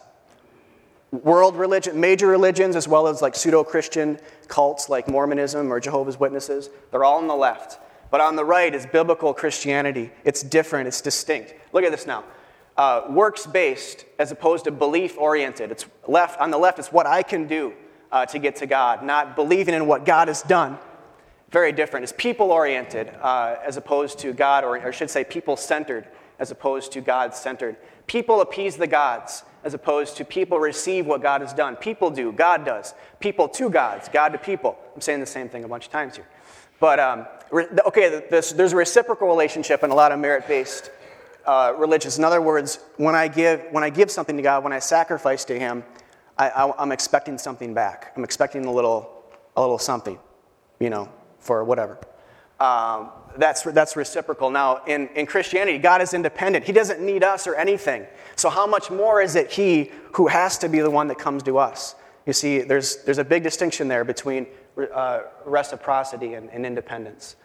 World 1.10 1.56
religion, 1.56 1.98
major 1.98 2.28
religions, 2.28 2.76
as 2.76 2.86
well 2.86 3.08
as 3.08 3.20
like 3.20 3.34
pseudo 3.34 3.64
Christian 3.64 4.18
cults 4.48 4.88
like 4.88 5.08
Mormonism 5.08 5.72
or 5.72 5.80
Jehovah's 5.80 6.18
Witnesses, 6.18 6.70
they're 6.90 7.04
all 7.04 7.18
on 7.18 7.26
the 7.26 7.34
left. 7.34 7.78
But 8.10 8.20
on 8.20 8.36
the 8.36 8.44
right 8.44 8.74
is 8.74 8.86
biblical 8.86 9.34
Christianity. 9.34 10.10
It's 10.24 10.42
different, 10.42 10.88
it's 10.88 11.00
distinct. 11.00 11.54
Look 11.72 11.84
at 11.84 11.90
this 11.90 12.06
now 12.06 12.24
uh, 12.80 13.04
works 13.10 13.46
based 13.46 14.06
as 14.18 14.32
opposed 14.32 14.64
to 14.64 14.70
belief 14.70 15.18
oriented. 15.18 15.70
It's 15.70 15.84
left 16.08 16.40
on 16.40 16.50
the 16.50 16.56
left. 16.56 16.78
It's 16.78 16.90
what 16.90 17.06
I 17.06 17.22
can 17.22 17.46
do 17.46 17.74
uh, 18.12 18.26
to 18.26 18.38
get 18.38 18.56
to 18.56 18.66
God, 18.66 19.02
not 19.02 19.36
believing 19.36 19.74
in 19.74 19.86
what 19.86 20.04
God 20.04 20.28
has 20.28 20.42
done. 20.42 20.78
Very 21.50 21.72
different. 21.72 22.04
It's 22.04 22.14
people 22.16 22.52
oriented 22.52 23.08
uh, 23.20 23.56
as 23.64 23.76
opposed 23.76 24.18
to 24.20 24.32
God, 24.32 24.64
or, 24.64 24.76
or 24.76 24.88
I 24.88 24.90
should 24.90 25.10
say, 25.10 25.24
people 25.24 25.56
centered 25.56 26.06
as 26.38 26.50
opposed 26.50 26.92
to 26.92 27.00
God 27.00 27.34
centered. 27.34 27.76
People 28.06 28.40
appease 28.40 28.76
the 28.76 28.86
gods 28.86 29.44
as 29.62 29.74
opposed 29.74 30.16
to 30.16 30.24
people 30.24 30.58
receive 30.58 31.06
what 31.06 31.22
God 31.22 31.42
has 31.42 31.52
done. 31.52 31.76
People 31.76 32.10
do, 32.10 32.32
God 32.32 32.64
does. 32.64 32.94
People 33.20 33.48
to 33.48 33.68
gods, 33.68 34.08
God 34.08 34.30
to 34.30 34.38
people. 34.38 34.78
I'm 34.94 35.00
saying 35.00 35.20
the 35.20 35.26
same 35.26 35.48
thing 35.48 35.64
a 35.64 35.68
bunch 35.68 35.86
of 35.86 35.92
times 35.92 36.16
here. 36.16 36.26
But, 36.78 36.98
um, 36.98 37.26
okay, 37.52 38.24
this, 38.30 38.52
there's 38.52 38.72
a 38.72 38.76
reciprocal 38.76 39.28
relationship 39.28 39.82
in 39.84 39.90
a 39.90 39.94
lot 39.94 40.12
of 40.12 40.18
merit 40.18 40.48
based 40.48 40.90
uh. 41.46 41.74
In 42.16 42.24
other 42.24 42.40
words, 42.40 42.78
when 42.96 43.14
I, 43.14 43.28
give, 43.28 43.62
when 43.70 43.84
I 43.84 43.90
give 43.90 44.10
something 44.10 44.36
to 44.36 44.42
God, 44.42 44.64
when 44.64 44.72
I 44.72 44.78
sacrifice 44.78 45.44
to 45.46 45.58
Him, 45.58 45.84
I, 46.48 46.82
am 46.82 46.90
expecting 46.90 47.36
something 47.36 47.74
back. 47.74 48.12
I'm 48.16 48.24
expecting 48.24 48.64
a 48.64 48.72
little, 48.72 49.24
a 49.56 49.60
little 49.60 49.78
something, 49.78 50.18
you 50.78 50.88
know, 50.88 51.08
for 51.38 51.64
whatever. 51.64 51.98
Um, 52.58 53.10
that's, 53.36 53.62
that's 53.62 53.94
reciprocal. 53.94 54.50
Now, 54.50 54.82
in, 54.86 55.08
in 55.08 55.26
Christianity, 55.26 55.78
God 55.78 56.00
is 56.02 56.14
independent. 56.14 56.64
He 56.64 56.72
doesn't 56.72 57.00
need 57.00 57.22
us 57.22 57.46
or 57.46 57.54
anything. 57.54 58.06
So, 58.36 58.48
how 58.48 58.66
much 58.66 58.90
more 58.90 59.20
is 59.20 59.36
it 59.36 59.50
He 59.50 59.92
who 60.14 60.26
has 60.28 60.58
to 60.58 60.68
be 60.68 60.80
the 60.80 60.90
one 60.90 61.08
that 61.08 61.18
comes 61.18 61.42
to 61.44 61.58
us? 61.58 61.94
You 62.26 62.32
see, 62.32 62.60
there's, 62.60 62.96
there's 63.04 63.18
a 63.18 63.24
big 63.24 63.42
distinction 63.42 63.88
there 63.88 64.04
between 64.04 64.46
uh, 64.94 65.20
reciprocity 65.44 66.34
and, 66.34 66.50
and 66.50 66.66
independence. 66.66 67.36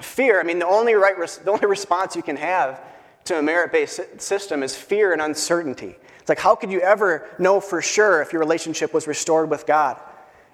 Fear, 0.00 0.40
I 0.40 0.42
mean, 0.42 0.58
the 0.58 0.66
only, 0.66 0.94
right, 0.94 1.14
the 1.44 1.50
only 1.50 1.66
response 1.66 2.16
you 2.16 2.22
can 2.22 2.36
have 2.36 2.82
to 3.24 3.38
a 3.38 3.42
merit 3.42 3.72
based 3.72 4.20
system 4.20 4.62
is 4.62 4.74
fear 4.74 5.12
and 5.12 5.22
uncertainty. 5.22 5.96
It's 6.22 6.28
like, 6.28 6.38
how 6.38 6.54
could 6.54 6.70
you 6.70 6.80
ever 6.80 7.28
know 7.38 7.60
for 7.60 7.82
sure 7.82 8.22
if 8.22 8.32
your 8.32 8.40
relationship 8.40 8.94
was 8.94 9.08
restored 9.08 9.50
with 9.50 9.66
God? 9.66 10.00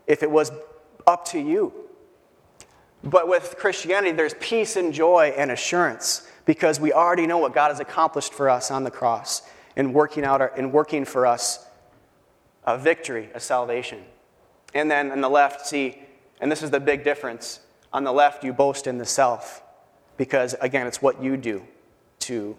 If 0.07 0.23
it 0.23 0.31
was 0.31 0.51
up 1.07 1.27
to 1.27 1.39
you. 1.39 1.73
But 3.05 3.29
with 3.29 3.57
Christianity, 3.59 4.13
there's 4.13 4.35
peace 4.41 4.77
and 4.77 4.95
joy 4.95 5.35
and 5.37 5.51
assurance 5.51 6.27
because 6.47 6.81
we 6.81 6.93
already 6.93 7.27
know 7.27 7.37
what 7.37 7.55
God 7.55 7.69
has 7.69 7.81
accomplished 7.81 8.33
for 8.33 8.49
us 8.49 8.71
on 8.71 8.83
the 8.83 8.91
cross 8.91 9.43
in 9.77 9.93
working, 9.93 10.25
out 10.25 10.41
our, 10.41 10.57
in 10.57 10.73
working 10.73 11.05
for 11.05 11.27
us 11.27 11.67
a 12.65 12.79
victory, 12.79 13.29
a 13.35 13.41
salvation. 13.41 14.03
And 14.73 14.91
then 14.91 15.13
on 15.13 15.21
the 15.21 15.29
left, 15.29 15.67
see, 15.67 16.03
and 16.41 16.51
this 16.51 16.63
is 16.63 16.71
the 16.71 16.81
big 16.81 17.05
difference 17.05 17.61
on 17.93 18.05
the 18.05 18.13
left, 18.13 18.43
you 18.43 18.55
boast 18.55 18.87
in 18.87 18.97
the 18.97 19.05
self 19.05 19.63
because, 20.17 20.55
again, 20.63 20.87
it's 20.87 21.01
what 21.01 21.23
you 21.23 21.37
do 21.37 21.63
to 22.21 22.57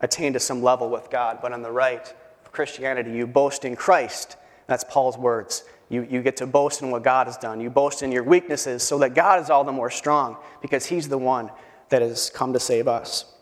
attain 0.00 0.32
to 0.32 0.40
some 0.40 0.62
level 0.62 0.90
with 0.90 1.10
God. 1.10 1.38
But 1.42 1.52
on 1.52 1.62
the 1.62 1.70
right, 1.70 2.12
of 2.48 2.52
Christianity, 2.52 3.12
you 3.12 3.26
boast 3.26 3.64
in 3.64 3.76
Christ. 3.76 4.36
That's 4.66 4.84
Paul's 4.84 5.18
words. 5.18 5.64
You, 5.90 6.06
you 6.10 6.22
get 6.22 6.36
to 6.38 6.46
boast 6.46 6.82
in 6.82 6.90
what 6.90 7.02
God 7.02 7.26
has 7.26 7.36
done. 7.36 7.60
You 7.60 7.68
boast 7.70 8.02
in 8.02 8.10
your 8.10 8.22
weaknesses 8.22 8.82
so 8.82 8.98
that 8.98 9.14
God 9.14 9.40
is 9.40 9.50
all 9.50 9.64
the 9.64 9.72
more 9.72 9.90
strong 9.90 10.36
because 10.62 10.86
He's 10.86 11.08
the 11.08 11.18
one 11.18 11.50
that 11.90 12.02
has 12.02 12.30
come 12.30 12.52
to 12.54 12.60
save 12.60 12.88
us. 12.88 13.34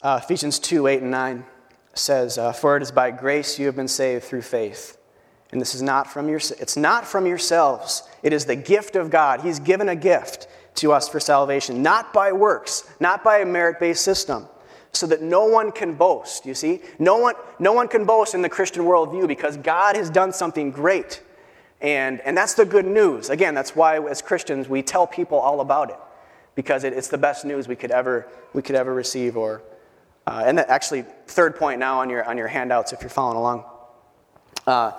Uh, 0.00 0.20
Ephesians 0.22 0.58
2 0.58 0.86
8 0.86 1.02
and 1.02 1.10
9 1.10 1.44
says, 1.94 2.38
uh, 2.38 2.52
For 2.52 2.76
it 2.76 2.82
is 2.82 2.92
by 2.92 3.10
grace 3.10 3.58
you 3.58 3.66
have 3.66 3.76
been 3.76 3.88
saved 3.88 4.24
through 4.24 4.42
faith. 4.42 4.98
And 5.50 5.60
this 5.60 5.74
is 5.74 5.82
not 5.82 6.06
from 6.06 6.28
your, 6.28 6.38
it's 6.38 6.76
not 6.76 7.06
from 7.06 7.26
yourselves. 7.26 8.02
It 8.22 8.32
is 8.32 8.44
the 8.44 8.56
gift 8.56 8.96
of 8.96 9.10
God. 9.10 9.40
He's 9.40 9.58
given 9.58 9.88
a 9.88 9.96
gift 9.96 10.46
to 10.78 10.92
us 10.92 11.08
for 11.08 11.20
salvation, 11.20 11.82
not 11.82 12.12
by 12.12 12.32
works, 12.32 12.90
not 13.00 13.22
by 13.22 13.38
a 13.38 13.46
merit-based 13.46 14.02
system, 14.02 14.46
so 14.92 15.06
that 15.06 15.22
no 15.22 15.44
one 15.44 15.70
can 15.70 15.94
boast, 15.94 16.46
you 16.46 16.54
see? 16.54 16.80
No 16.98 17.18
one, 17.18 17.34
no 17.58 17.72
one 17.72 17.88
can 17.88 18.04
boast 18.04 18.34
in 18.34 18.42
the 18.42 18.48
Christian 18.48 18.84
worldview 18.84 19.28
because 19.28 19.56
God 19.56 19.96
has 19.96 20.10
done 20.10 20.32
something 20.32 20.70
great. 20.70 21.22
And, 21.80 22.20
and 22.22 22.36
that's 22.36 22.54
the 22.54 22.64
good 22.64 22.86
news. 22.86 23.30
Again, 23.30 23.54
that's 23.54 23.76
why 23.76 24.00
as 24.08 24.22
Christians 24.22 24.68
we 24.68 24.82
tell 24.82 25.06
people 25.06 25.38
all 25.38 25.60
about 25.60 25.90
it 25.90 25.98
because 26.54 26.82
it, 26.82 26.92
it's 26.92 27.08
the 27.08 27.18
best 27.18 27.44
news 27.44 27.68
we 27.68 27.76
could 27.76 27.92
ever, 27.92 28.26
we 28.52 28.62
could 28.62 28.74
ever 28.74 28.92
receive. 28.92 29.36
Or, 29.36 29.62
uh, 30.26 30.42
and 30.44 30.58
that 30.58 30.68
actually, 30.68 31.04
third 31.26 31.54
point 31.54 31.78
now 31.78 32.00
on 32.00 32.10
your, 32.10 32.24
on 32.24 32.36
your 32.36 32.48
handouts 32.48 32.92
if 32.92 33.00
you're 33.00 33.10
following 33.10 33.36
along. 33.36 33.64
Uh, 34.66 34.92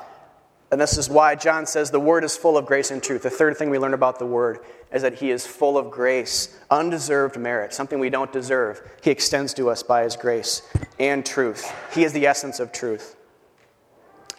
and 0.71 0.79
this 0.79 0.97
is 0.97 1.09
why 1.09 1.35
John 1.35 1.65
says 1.65 1.89
the 1.89 1.99
Word 1.99 2.23
is 2.23 2.37
full 2.37 2.57
of 2.57 2.65
grace 2.65 2.91
and 2.91 3.01
truth. 3.01 3.23
The 3.23 3.29
third 3.29 3.57
thing 3.57 3.69
we 3.69 3.79
learn 3.79 3.95
about 3.95 4.19
the 4.19 4.25
Word 4.25 4.59
is 4.91 5.01
that 5.01 5.15
He 5.15 5.31
is 5.31 5.45
full 5.47 5.77
of 5.77 5.89
grace, 5.89 6.55
undeserved 6.69 7.37
merit, 7.37 7.73
something 7.73 7.99
we 7.99 8.09
don't 8.09 8.31
deserve. 8.31 8.81
He 9.01 9.09
extends 9.09 9.53
to 9.55 9.69
us 9.69 9.81
by 9.81 10.03
His 10.03 10.15
grace 10.15 10.61
and 10.99 11.25
truth. 11.25 11.71
He 11.93 12.03
is 12.03 12.13
the 12.13 12.27
essence 12.27 12.59
of 12.59 12.71
truth. 12.71 13.15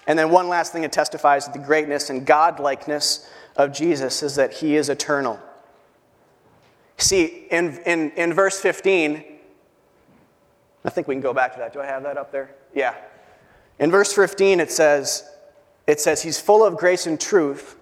And 0.06 0.18
then, 0.18 0.30
one 0.30 0.48
last 0.48 0.72
thing 0.72 0.82
that 0.82 0.92
testifies 0.92 1.46
to 1.46 1.52
the 1.52 1.58
greatness 1.58 2.10
and 2.10 2.26
godlikeness 2.26 3.28
of 3.56 3.72
Jesus 3.72 4.22
is 4.22 4.36
that 4.36 4.52
He 4.52 4.76
is 4.76 4.88
eternal. 4.88 5.40
See, 6.96 7.46
in, 7.50 7.80
in, 7.86 8.10
in 8.12 8.32
verse 8.34 8.60
15, 8.60 9.24
I 10.84 10.90
think 10.90 11.08
we 11.08 11.14
can 11.14 11.22
go 11.22 11.34
back 11.34 11.54
to 11.54 11.58
that. 11.58 11.72
Do 11.72 11.80
I 11.80 11.86
have 11.86 12.02
that 12.04 12.16
up 12.16 12.30
there? 12.30 12.54
Yeah. 12.74 12.94
In 13.78 13.90
verse 13.90 14.12
15, 14.12 14.60
it 14.60 14.70
says, 14.70 15.28
it 15.90 15.98
says 15.98 16.22
he's 16.22 16.38
full 16.38 16.64
of 16.64 16.76
grace 16.76 17.08
and 17.08 17.20
truth. 17.20 17.76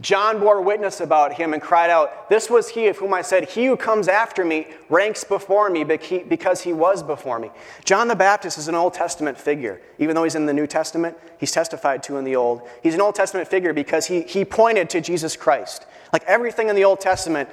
John 0.00 0.38
bore 0.38 0.60
witness 0.60 1.00
about 1.00 1.32
him 1.32 1.54
and 1.54 1.62
cried 1.62 1.88
out, 1.88 2.28
This 2.28 2.50
was 2.50 2.68
he 2.68 2.88
of 2.88 2.98
whom 2.98 3.14
I 3.14 3.22
said, 3.22 3.48
He 3.48 3.64
who 3.64 3.74
comes 3.74 4.06
after 4.06 4.44
me 4.44 4.66
ranks 4.90 5.24
before 5.24 5.70
me 5.70 5.82
because 5.82 6.60
he 6.60 6.74
was 6.74 7.02
before 7.02 7.38
me. 7.38 7.50
John 7.86 8.08
the 8.08 8.14
Baptist 8.14 8.58
is 8.58 8.68
an 8.68 8.74
Old 8.74 8.92
Testament 8.92 9.38
figure. 9.38 9.80
Even 9.98 10.14
though 10.14 10.24
he's 10.24 10.34
in 10.34 10.44
the 10.44 10.52
New 10.52 10.66
Testament, 10.66 11.16
he's 11.38 11.52
testified 11.52 12.02
to 12.02 12.18
in 12.18 12.24
the 12.24 12.36
Old. 12.36 12.68
He's 12.82 12.94
an 12.94 13.00
Old 13.00 13.14
Testament 13.14 13.48
figure 13.48 13.72
because 13.72 14.04
he, 14.04 14.22
he 14.22 14.44
pointed 14.44 14.90
to 14.90 15.00
Jesus 15.00 15.34
Christ. 15.34 15.86
Like 16.12 16.24
everything 16.24 16.68
in 16.68 16.76
the 16.76 16.84
Old 16.84 17.00
Testament, 17.00 17.48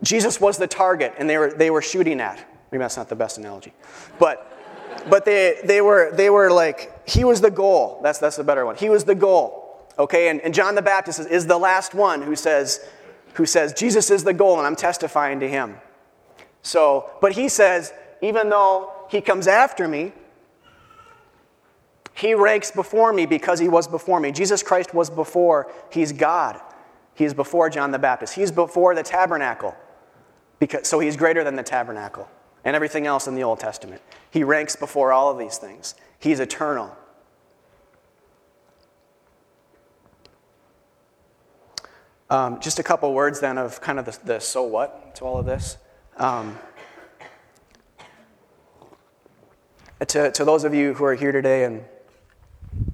Jesus 0.00 0.40
was 0.40 0.58
the 0.58 0.68
target 0.68 1.12
and 1.18 1.28
they 1.28 1.38
were, 1.38 1.52
they 1.52 1.70
were 1.70 1.82
shooting 1.82 2.20
at. 2.20 2.38
Maybe 2.70 2.82
that's 2.82 2.96
not 2.96 3.08
the 3.08 3.16
best 3.16 3.36
analogy. 3.38 3.72
But, 4.20 4.46
but 5.10 5.24
they, 5.24 5.58
they, 5.64 5.80
were, 5.80 6.12
they 6.14 6.30
were 6.30 6.52
like, 6.52 6.97
he 7.08 7.24
was 7.24 7.40
the 7.40 7.50
goal. 7.50 8.00
That's, 8.02 8.18
that's 8.18 8.38
a 8.38 8.44
better 8.44 8.66
one. 8.66 8.76
He 8.76 8.88
was 8.88 9.04
the 9.04 9.14
goal. 9.14 9.86
Okay, 9.98 10.28
and, 10.28 10.40
and 10.42 10.54
John 10.54 10.74
the 10.74 10.82
Baptist 10.82 11.18
is, 11.18 11.26
is 11.26 11.46
the 11.46 11.58
last 11.58 11.94
one 11.94 12.22
who 12.22 12.36
says, 12.36 12.86
who 13.34 13.46
says, 13.46 13.72
Jesus 13.72 14.10
is 14.10 14.24
the 14.24 14.34
goal 14.34 14.58
and 14.58 14.66
I'm 14.66 14.76
testifying 14.76 15.40
to 15.40 15.48
him. 15.48 15.76
So, 16.62 17.10
but 17.20 17.32
he 17.32 17.48
says, 17.48 17.92
even 18.20 18.48
though 18.50 18.92
he 19.10 19.20
comes 19.20 19.46
after 19.46 19.88
me, 19.88 20.12
he 22.14 22.34
ranks 22.34 22.70
before 22.70 23.12
me 23.12 23.26
because 23.26 23.58
he 23.58 23.68
was 23.68 23.86
before 23.86 24.20
me. 24.20 24.32
Jesus 24.32 24.62
Christ 24.62 24.92
was 24.92 25.08
before, 25.08 25.72
he's 25.90 26.12
God. 26.12 26.60
He 27.14 27.24
is 27.24 27.32
before 27.32 27.70
John 27.70 27.90
the 27.90 27.98
Baptist. 27.98 28.34
He's 28.34 28.52
before 28.52 28.94
the 28.94 29.02
tabernacle. 29.02 29.74
Because, 30.58 30.86
so 30.88 30.98
he's 30.98 31.16
greater 31.16 31.44
than 31.44 31.54
the 31.56 31.62
tabernacle 31.62 32.28
and 32.64 32.74
everything 32.74 33.06
else 33.06 33.28
in 33.28 33.34
the 33.34 33.44
Old 33.44 33.60
Testament. 33.60 34.02
He 34.30 34.42
ranks 34.44 34.76
before 34.76 35.12
all 35.12 35.30
of 35.30 35.38
these 35.38 35.58
things. 35.58 35.94
He's 36.18 36.40
eternal. 36.40 36.96
Um, 42.30 42.60
just 42.60 42.78
a 42.78 42.82
couple 42.82 43.12
words 43.14 43.40
then 43.40 43.56
of 43.56 43.80
kind 43.80 43.98
of 43.98 44.04
the, 44.04 44.18
the, 44.24 44.38
so 44.40 44.62
what 44.62 45.14
to 45.16 45.24
all 45.24 45.38
of 45.38 45.46
this. 45.46 45.78
Um, 46.18 46.58
to, 50.06 50.30
to 50.30 50.44
those 50.44 50.64
of 50.64 50.74
you 50.74 50.94
who 50.94 51.04
are 51.04 51.14
here 51.14 51.32
today 51.32 51.64
and, 51.64 51.84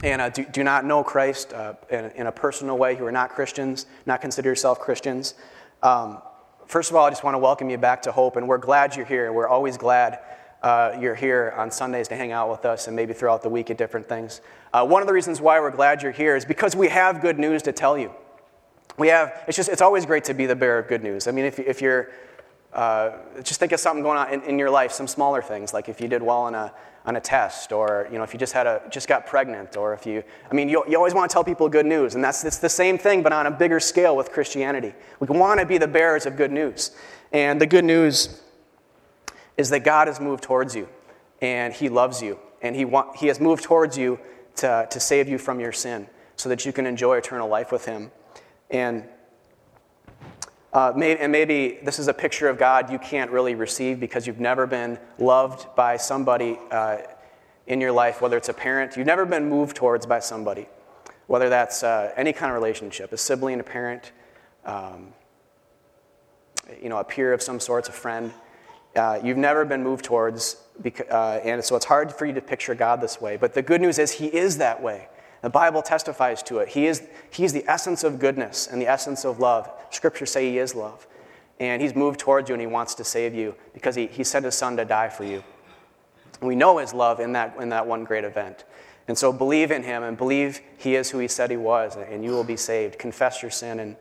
and 0.04 0.22
uh, 0.22 0.28
do, 0.28 0.44
do, 0.44 0.62
not 0.62 0.84
know 0.84 1.02
Christ 1.02 1.52
uh, 1.52 1.74
in, 1.90 2.12
in, 2.12 2.26
a 2.26 2.32
personal 2.32 2.78
way, 2.78 2.94
who 2.94 3.04
are 3.04 3.12
not 3.12 3.30
Christians, 3.30 3.86
not 4.06 4.20
consider 4.20 4.50
yourself 4.50 4.78
Christians, 4.78 5.34
um, 5.82 6.22
first 6.66 6.90
of 6.90 6.96
all, 6.96 7.06
I 7.06 7.10
just 7.10 7.24
want 7.24 7.34
to 7.34 7.38
welcome 7.38 7.68
you 7.70 7.78
back 7.78 8.02
to 8.02 8.12
Hope, 8.12 8.36
and 8.36 8.48
we're 8.48 8.58
glad 8.58 8.96
you're 8.96 9.04
here. 9.04 9.26
And 9.26 9.34
we're 9.34 9.48
always 9.48 9.76
glad 9.76 10.18
uh, 10.64 10.96
you're 10.98 11.14
here 11.14 11.54
on 11.56 11.70
Sundays 11.70 12.08
to 12.08 12.16
hang 12.16 12.32
out 12.32 12.50
with 12.50 12.64
us 12.64 12.88
and 12.88 12.96
maybe 12.96 13.12
throughout 13.12 13.42
the 13.42 13.48
week 13.48 13.70
at 13.70 13.78
different 13.78 14.08
things. 14.08 14.40
Uh, 14.72 14.84
one 14.84 15.00
of 15.02 15.06
the 15.06 15.14
reasons 15.14 15.40
why 15.40 15.60
we're 15.60 15.70
glad 15.70 16.02
you're 16.02 16.10
here 16.10 16.34
is 16.34 16.44
because 16.44 16.74
we 16.74 16.88
have 16.88 17.20
good 17.20 17.38
news 17.38 17.62
to 17.62 17.72
tell 17.72 17.96
you 17.96 18.10
we 18.96 19.08
have, 19.08 19.42
it's 19.48 19.56
just, 19.56 19.68
it's 19.68 19.82
always 19.82 20.06
great 20.06 20.24
to 20.24 20.34
be 20.34 20.46
the 20.46 20.54
bearer 20.54 20.78
of 20.78 20.88
good 20.88 21.02
news. 21.02 21.26
I 21.26 21.32
mean, 21.32 21.44
if, 21.44 21.58
if 21.58 21.82
you're, 21.82 22.10
uh, 22.72 23.12
just 23.42 23.60
think 23.60 23.72
of 23.72 23.80
something 23.80 24.02
going 24.02 24.18
on 24.18 24.32
in, 24.32 24.42
in, 24.42 24.58
your 24.58 24.70
life, 24.70 24.92
some 24.92 25.06
smaller 25.06 25.42
things, 25.42 25.72
like 25.72 25.88
if 25.88 26.00
you 26.00 26.08
did 26.08 26.22
well 26.22 26.42
on 26.42 26.54
a, 26.54 26.72
on 27.04 27.16
a 27.16 27.20
test, 27.20 27.72
or, 27.72 28.08
you 28.10 28.18
know, 28.18 28.24
if 28.24 28.32
you 28.32 28.38
just 28.38 28.52
had 28.52 28.66
a, 28.66 28.82
just 28.90 29.08
got 29.08 29.26
pregnant, 29.26 29.76
or 29.76 29.94
if 29.94 30.06
you, 30.06 30.22
I 30.50 30.54
mean, 30.54 30.68
you, 30.68 30.84
you 30.88 30.96
always 30.96 31.14
want 31.14 31.28
to 31.28 31.32
tell 31.32 31.44
people 31.44 31.68
good 31.68 31.86
news, 31.86 32.14
and 32.14 32.22
that's, 32.22 32.44
it's 32.44 32.58
the 32.58 32.68
same 32.68 32.98
thing, 32.98 33.22
but 33.22 33.32
on 33.32 33.46
a 33.46 33.50
bigger 33.50 33.80
scale 33.80 34.16
with 34.16 34.30
Christianity. 34.30 34.94
We 35.20 35.26
want 35.26 35.60
to 35.60 35.66
be 35.66 35.78
the 35.78 35.88
bearers 35.88 36.24
of 36.26 36.36
good 36.36 36.52
news. 36.52 36.92
And 37.32 37.60
the 37.60 37.66
good 37.66 37.84
news 37.84 38.42
is 39.56 39.70
that 39.70 39.84
God 39.84 40.08
has 40.08 40.20
moved 40.20 40.42
towards 40.42 40.74
you, 40.74 40.88
and 41.40 41.72
He 41.72 41.88
loves 41.88 42.22
you, 42.22 42.38
and 42.62 42.74
He, 42.74 42.84
want, 42.84 43.16
he 43.16 43.28
has 43.28 43.40
moved 43.40 43.64
towards 43.64 43.96
you 43.96 44.18
to, 44.56 44.86
to 44.90 45.00
save 45.00 45.28
you 45.28 45.38
from 45.38 45.60
your 45.60 45.72
sin, 45.72 46.08
so 46.36 46.48
that 46.48 46.64
you 46.64 46.72
can 46.72 46.86
enjoy 46.86 47.16
eternal 47.16 47.48
life 47.48 47.70
with 47.72 47.84
Him. 47.84 48.10
And, 48.70 49.04
uh, 50.72 50.92
may, 50.96 51.16
and 51.16 51.30
maybe 51.30 51.78
this 51.82 51.98
is 51.98 52.08
a 52.08 52.14
picture 52.14 52.48
of 52.48 52.58
God 52.58 52.90
you 52.90 52.98
can't 52.98 53.30
really 53.30 53.54
receive 53.54 54.00
because 54.00 54.26
you've 54.26 54.40
never 54.40 54.66
been 54.66 54.98
loved 55.18 55.74
by 55.76 55.96
somebody 55.96 56.58
uh, 56.70 56.98
in 57.66 57.80
your 57.80 57.92
life, 57.92 58.20
whether 58.20 58.36
it's 58.36 58.48
a 58.48 58.54
parent, 58.54 58.96
you've 58.96 59.06
never 59.06 59.24
been 59.24 59.48
moved 59.48 59.76
towards 59.76 60.06
by 60.06 60.18
somebody, 60.18 60.68
whether 61.26 61.48
that's 61.48 61.82
uh, 61.82 62.12
any 62.16 62.32
kind 62.32 62.50
of 62.50 62.54
relationship, 62.54 63.12
a 63.12 63.16
sibling, 63.16 63.60
a 63.60 63.64
parent, 63.64 64.12
um, 64.66 65.08
you 66.82 66.88
know, 66.88 66.98
a 66.98 67.04
peer 67.04 67.32
of 67.32 67.42
some 67.42 67.60
sorts, 67.60 67.88
a 67.88 67.92
friend. 67.92 68.32
Uh, 68.96 69.18
you've 69.22 69.36
never 69.36 69.64
been 69.64 69.82
moved 69.82 70.04
towards, 70.04 70.56
uh, 71.10 71.40
and 71.42 71.64
so 71.64 71.74
it's 71.74 71.84
hard 71.84 72.12
for 72.12 72.26
you 72.26 72.32
to 72.32 72.40
picture 72.40 72.74
God 72.74 73.00
this 73.00 73.20
way. 73.20 73.36
But 73.36 73.54
the 73.54 73.62
good 73.62 73.80
news 73.80 73.98
is 73.98 74.12
He 74.12 74.26
is 74.26 74.58
that 74.58 74.82
way. 74.82 75.08
The 75.42 75.50
Bible 75.50 75.82
testifies 75.82 76.42
to 76.44 76.60
it. 76.60 76.68
He 76.68 76.86
is, 76.86 77.02
he 77.30 77.44
is 77.44 77.52
the 77.52 77.64
essence 77.68 78.02
of 78.02 78.18
goodness 78.18 78.66
and 78.66 78.80
the 78.80 78.86
essence 78.86 79.26
of 79.26 79.40
love. 79.40 79.70
Scriptures 79.90 80.30
say 80.30 80.50
He 80.50 80.56
is 80.56 80.74
love. 80.74 81.06
And 81.60 81.82
He's 81.82 81.94
moved 81.94 82.18
towards 82.18 82.48
you 82.48 82.54
and 82.54 82.60
He 82.62 82.66
wants 82.66 82.94
to 82.94 83.04
save 83.04 83.34
you 83.34 83.54
because 83.74 83.94
He, 83.94 84.06
he 84.06 84.24
sent 84.24 84.46
His 84.46 84.54
Son 84.54 84.76
to 84.78 84.86
die 84.86 85.10
for 85.10 85.24
you. 85.24 85.44
We 86.40 86.56
know 86.56 86.78
His 86.78 86.94
love 86.94 87.20
in 87.20 87.32
that, 87.32 87.56
in 87.60 87.68
that 87.68 87.86
one 87.86 88.04
great 88.04 88.24
event. 88.24 88.64
And 89.06 89.18
so 89.18 89.34
believe 89.34 89.70
in 89.70 89.82
Him 89.82 90.02
and 90.02 90.16
believe 90.16 90.62
He 90.78 90.94
is 90.94 91.10
who 91.10 91.18
He 91.18 91.28
said 91.28 91.50
He 91.50 91.58
was, 91.58 91.96
and 91.96 92.24
you 92.24 92.30
will 92.30 92.42
be 92.42 92.56
saved. 92.56 92.98
Confess 92.98 93.42
your 93.42 93.50
sin, 93.50 93.80
and, 93.80 93.96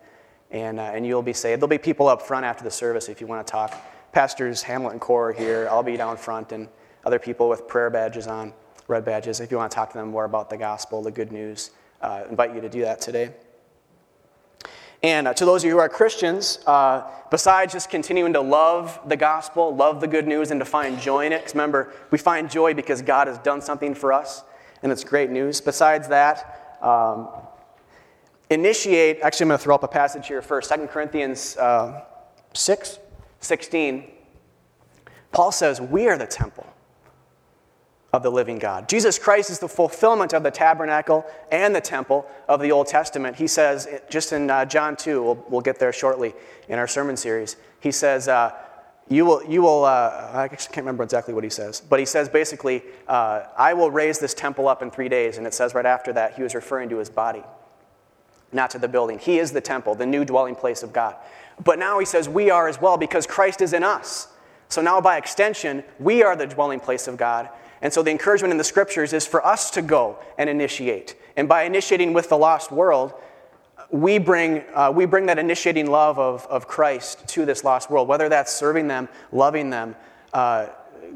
and, 0.49 0.79
uh, 0.79 0.84
and 0.84 1.06
you'll 1.06 1.21
be 1.21 1.34
saved. 1.34 1.60
There'll 1.62 1.67
be 1.67 1.77
people 1.77 2.08
up 2.08 2.21
front 2.21 2.45
after 2.45 2.63
the 2.63 2.71
service 2.71 3.10
if 3.10 3.19
you 3.19 3.27
want 3.27 3.45
to 3.45 3.51
talk. 3.51 3.73
Pastors 4.13 4.62
Hamlet 4.62 4.93
and 4.93 5.02
Core 5.02 5.34
here. 5.34 5.67
I'll 5.69 5.84
be 5.84 5.97
down 5.97 6.17
front, 6.17 6.52
and 6.52 6.69
other 7.04 7.19
people 7.19 7.49
with 7.49 7.67
prayer 7.67 7.89
badges 7.89 8.28
on 8.28 8.54
red 8.88 9.04
badges. 9.04 9.39
If 9.39 9.52
you 9.52 9.58
want 9.58 9.71
to 9.71 9.76
talk 9.76 9.91
to 9.91 9.97
them 9.97 10.10
more 10.10 10.26
about 10.26 10.49
the 10.49 10.58
gospel, 10.58 11.02
the 11.02 11.12
good 11.12 11.32
news, 11.32 11.71
uh, 12.02 12.23
invite 12.30 12.54
you 12.54 12.62
to 12.62 12.69
do 12.69 12.82
that 12.82 13.02
today. 13.02 13.32
And 15.02 15.28
uh, 15.28 15.34
to 15.34 15.45
those 15.45 15.63
of 15.63 15.67
you 15.67 15.73
who 15.73 15.80
are 15.80 15.89
Christians, 15.89 16.60
uh, 16.65 17.10
besides 17.30 17.73
just 17.73 17.89
continuing 17.89 18.34
to 18.34 18.41
love 18.41 18.99
the 19.08 19.17
gospel, 19.17 19.76
love 19.76 19.99
the 19.99 20.08
good 20.08 20.28
news, 20.28 20.52
and 20.52 20.60
to 20.62 20.65
find 20.65 20.99
joy 20.99 21.26
in 21.26 21.34
it, 21.34 21.39
because 21.39 21.56
remember, 21.56 21.91
we 22.12 22.17
find 22.17 22.49
joy 22.49 22.73
because 22.73 23.02
God 23.02 23.28
has 23.28 23.38
done 23.39 23.62
something 23.62 23.95
for 23.95 24.13
us, 24.13 24.43
and 24.82 24.91
it's 24.91 25.04
great 25.04 25.30
news. 25.30 25.60
Besides 25.60 26.08
that, 26.10 26.78
um, 26.82 27.30
initiate, 28.49 29.19
actually, 29.21 29.45
I'm 29.45 29.49
going 29.49 29.58
to 29.58 29.63
throw 29.63 29.76
up 29.76 29.84
a 29.84 29.88
passage 29.88 30.28
here 30.28 30.41
first 30.41 30.71
2 30.73 30.88
Corinthians 30.88 31.58
uh, 31.58 32.04
6 32.54 32.99
16. 33.43 34.10
Paul 35.32 35.51
says, 35.51 35.82
We 35.82 36.08
are 36.08 36.17
the 36.17 36.27
temple 36.27 36.67
of 38.13 38.21
the 38.21 38.29
living 38.29 38.60
God. 38.60 38.88
Jesus 38.88 39.17
Christ 39.17 39.49
is 39.49 39.58
the 39.58 39.67
fulfillment 39.67 40.34
of 40.34 40.43
the 40.43 40.51
tabernacle 40.51 41.25
and 41.51 41.75
the 41.75 41.82
temple 41.82 42.29
of 42.47 42.62
the 42.62 42.71
Old 42.71 42.86
Testament. 42.86 43.36
He 43.36 43.47
says, 43.47 43.88
just 44.08 44.32
in 44.32 44.51
uh, 44.51 44.65
John 44.65 44.95
2, 44.95 45.23
we'll, 45.23 45.45
we'll 45.49 45.62
get 45.62 45.79
there 45.79 45.91
shortly 45.91 46.36
in 46.69 46.77
our 46.77 46.88
sermon 46.88 47.17
series, 47.17 47.58
he 47.79 47.91
says, 47.91 48.27
uh, 48.27 48.51
you 49.10 49.25
will, 49.25 49.43
you 49.43 49.63
will 49.63 49.84
uh, 49.84 50.29
I 50.32 50.47
can't 50.47 50.77
remember 50.77 51.03
exactly 51.03 51.34
what 51.34 51.43
he 51.43 51.49
says, 51.49 51.82
but 51.82 51.99
he 51.99 52.06
says 52.06 52.29
basically, 52.29 52.84
uh, 53.08 53.43
I 53.58 53.73
will 53.73 53.91
raise 53.91 54.19
this 54.19 54.34
temple 54.34 54.67
up 54.67 54.82
in 54.82 54.91
three 54.91 55.10
days. 55.10 55.38
And 55.38 55.45
it 55.45 55.53
says 55.53 55.73
right 55.73 55.86
after 55.86 56.13
that, 56.13 56.36
he 56.36 56.43
was 56.43 56.56
referring 56.56 56.89
to 56.89 56.97
his 56.97 57.10
body, 57.10 57.43
not 58.53 58.69
to 58.69 58.79
the 58.79 58.88
building. 58.88 59.19
He 59.19 59.39
is 59.39 59.51
the 59.51 59.60
temple, 59.60 59.95
the 59.95 60.06
new 60.06 60.23
dwelling 60.23 60.56
place 60.56 60.84
of 60.84 60.93
God. 60.93 61.15
But 61.63 61.79
now 61.79 61.99
he 61.99 62.05
says, 62.05 62.29
we 62.29 62.49
are 62.49 62.67
as 62.67 62.79
well 62.79 62.97
because 62.97 63.27
Christ 63.27 63.61
is 63.61 63.73
in 63.73 63.83
us. 63.83 64.27
So 64.69 64.81
now, 64.81 65.01
by 65.01 65.17
extension, 65.17 65.83
we 65.99 66.23
are 66.23 66.35
the 66.35 66.47
dwelling 66.47 66.79
place 66.79 67.07
of 67.07 67.17
God 67.17 67.49
and 67.83 67.91
so 67.91 68.01
the 68.01 68.11
encouragement 68.11 68.51
in 68.51 68.57
the 68.57 68.63
scriptures 68.63 69.11
is 69.11 69.27
for 69.27 69.45
us 69.45 69.69
to 69.71 69.81
go 69.81 70.17
and 70.37 70.49
initiate. 70.49 71.17
And 71.35 71.49
by 71.49 71.63
initiating 71.63 72.13
with 72.13 72.29
the 72.29 72.37
lost 72.37 72.71
world, 72.71 73.13
we 73.91 74.19
bring, 74.19 74.63
uh, 74.73 74.91
we 74.95 75.05
bring 75.05 75.25
that 75.25 75.37
initiating 75.37 75.91
love 75.91 76.17
of, 76.17 76.47
of 76.47 76.65
Christ 76.65 77.27
to 77.27 77.45
this 77.45 77.65
lost 77.65 77.91
world, 77.91 78.07
whether 78.07 78.29
that's 78.29 78.53
serving 78.53 78.87
them, 78.87 79.09
loving 79.33 79.69
them, 79.69 79.97
uh, 80.31 80.67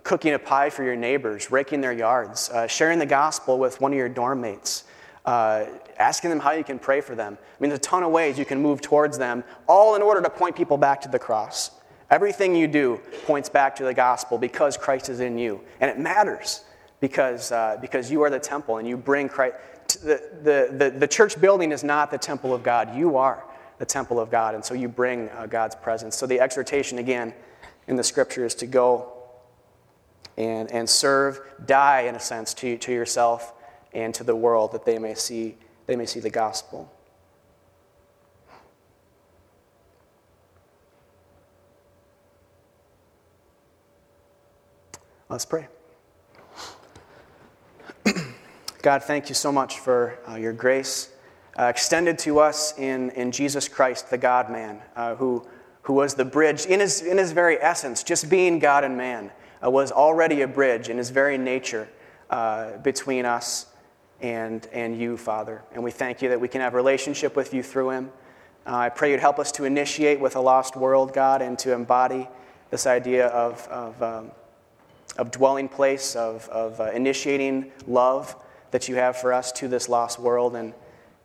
cooking 0.03 0.33
a 0.33 0.39
pie 0.39 0.69
for 0.69 0.83
your 0.83 0.97
neighbors, 0.97 1.51
raking 1.51 1.79
their 1.79 1.93
yards, 1.93 2.49
uh, 2.49 2.67
sharing 2.67 2.99
the 2.99 3.05
gospel 3.05 3.57
with 3.57 3.79
one 3.79 3.93
of 3.93 3.97
your 3.97 4.09
dorm 4.09 4.41
mates, 4.41 4.83
uh, 5.27 5.65
asking 5.99 6.29
them 6.29 6.39
how 6.39 6.53
you 6.53 6.63
can 6.63 6.79
pray 6.79 7.01
for 7.01 7.13
them. 7.13 7.37
I 7.41 7.61
mean, 7.61 7.69
there's 7.69 7.79
a 7.79 7.81
ton 7.81 8.01
of 8.01 8.11
ways 8.11 8.39
you 8.39 8.45
can 8.45 8.61
move 8.61 8.79
towards 8.79 9.17
them, 9.17 9.43
all 9.67 9.95
in 9.95 10.01
order 10.01 10.21
to 10.21 10.29
point 10.29 10.55
people 10.55 10.77
back 10.77 11.01
to 11.01 11.09
the 11.09 11.19
cross. 11.19 11.71
Everything 12.09 12.55
you 12.55 12.65
do 12.65 13.01
points 13.25 13.49
back 13.49 13.75
to 13.75 13.83
the 13.83 13.93
gospel 13.93 14.37
because 14.37 14.77
Christ 14.77 15.09
is 15.09 15.19
in 15.19 15.37
you. 15.37 15.59
And 15.81 15.91
it 15.91 15.99
matters 15.99 16.63
because, 17.01 17.51
uh, 17.51 17.77
because 17.81 18.09
you 18.09 18.21
are 18.21 18.29
the 18.29 18.39
temple 18.39 18.77
and 18.77 18.87
you 18.87 18.95
bring 18.95 19.27
Christ. 19.27 19.55
The, 20.01 20.21
the, 20.43 20.77
the, 20.77 20.89
the, 20.91 21.07
church 21.07 21.39
building 21.39 21.73
is 21.73 21.83
not 21.83 22.09
the 22.09 22.17
temple 22.17 22.53
of 22.53 22.63
God. 22.63 22.95
You 22.95 23.17
are 23.17 23.43
the 23.79 23.85
temple 23.85 24.21
of 24.21 24.31
God. 24.31 24.55
And 24.55 24.63
so 24.63 24.73
you 24.73 24.87
bring 24.87 25.29
uh, 25.29 25.45
God's 25.47 25.75
presence. 25.75 26.15
So 26.15 26.25
the 26.25 26.39
exhortation, 26.39 26.99
again, 26.99 27.33
in 27.87 27.97
the 27.97 28.03
scripture 28.03 28.45
is 28.45 28.55
to 28.55 28.65
go 28.65 29.11
and, 30.37 30.71
and 30.71 30.89
serve, 30.89 31.41
die, 31.65 32.01
in 32.01 32.15
a 32.15 32.19
sense, 32.19 32.53
to, 32.55 32.77
to 32.77 32.93
yourself 32.93 33.53
and 33.97 34.13
to 34.13 34.23
the 34.23 34.35
world 34.35 34.71
that 34.73 34.85
they 34.85 34.99
may 34.99 35.15
see, 35.15 35.57
they 35.87 35.95
may 35.95 36.05
see 36.05 36.19
the 36.19 36.29
gospel. 36.29 36.93
Let's 45.29 45.45
pray. 45.45 45.67
God, 48.83 49.03
thank 49.03 49.29
you 49.29 49.35
so 49.35 49.51
much 49.51 49.79
for 49.79 50.19
uh, 50.29 50.35
your 50.35 50.53
grace. 50.53 51.09
uh, 51.57 51.63
extended 51.63 52.19
to 52.19 52.39
us 52.39 52.77
in, 52.77 53.09
in 53.11 53.31
Jesus 53.31 53.67
Christ, 53.67 54.11
the 54.11 54.17
God 54.17 54.51
man, 54.51 54.79
uh, 54.95 55.15
who, 55.15 55.43
who 55.81 55.93
was 55.93 56.13
the 56.13 56.23
bridge 56.23 56.67
in 56.67 56.79
his, 56.79 57.01
in 57.01 57.17
his 57.17 57.31
very 57.31 57.59
essence, 57.59 58.03
just 58.03 58.29
being 58.29 58.59
God 58.59 58.83
and 58.83 58.95
man, 58.95 59.31
uh, 59.65 59.71
was 59.71 59.91
already 59.91 60.43
a 60.43 60.47
bridge 60.47 60.87
in 60.87 60.99
his 60.99 61.09
very 61.09 61.35
nature 61.39 61.89
uh, 62.29 62.77
between 62.77 63.25
us 63.25 63.65
and, 64.21 64.65
and 64.73 64.99
you, 64.99 65.17
Father. 65.17 65.61
And 65.73 65.83
we 65.83 65.91
thank 65.91 66.21
you 66.21 66.29
that 66.29 66.39
we 66.39 66.47
can 66.47 66.61
have 66.61 66.73
relationship 66.73 67.35
with 67.35 67.53
you 67.53 67.63
through 67.63 67.91
him. 67.91 68.11
Uh, 68.65 68.75
I 68.75 68.89
pray 68.89 69.11
you'd 69.11 69.19
help 69.19 69.39
us 69.39 69.51
to 69.53 69.63
initiate 69.63 70.19
with 70.19 70.35
a 70.35 70.41
lost 70.41 70.75
world, 70.75 71.13
God, 71.13 71.41
and 71.41 71.57
to 71.59 71.73
embody 71.73 72.27
this 72.69 72.85
idea 72.85 73.27
of, 73.27 73.65
of, 73.69 74.03
um, 74.03 74.31
of 75.17 75.31
dwelling 75.31 75.69
place, 75.69 76.15
of, 76.15 76.49
of 76.49 76.79
uh, 76.81 76.91
initiating 76.91 77.71
love 77.87 78.35
that 78.71 78.89
you 78.89 78.95
have 78.95 79.15
for 79.17 79.31
us 79.31 79.51
to 79.53 79.67
this 79.67 79.87
lost 79.87 80.19
world. 80.19 80.55
And, 80.55 80.73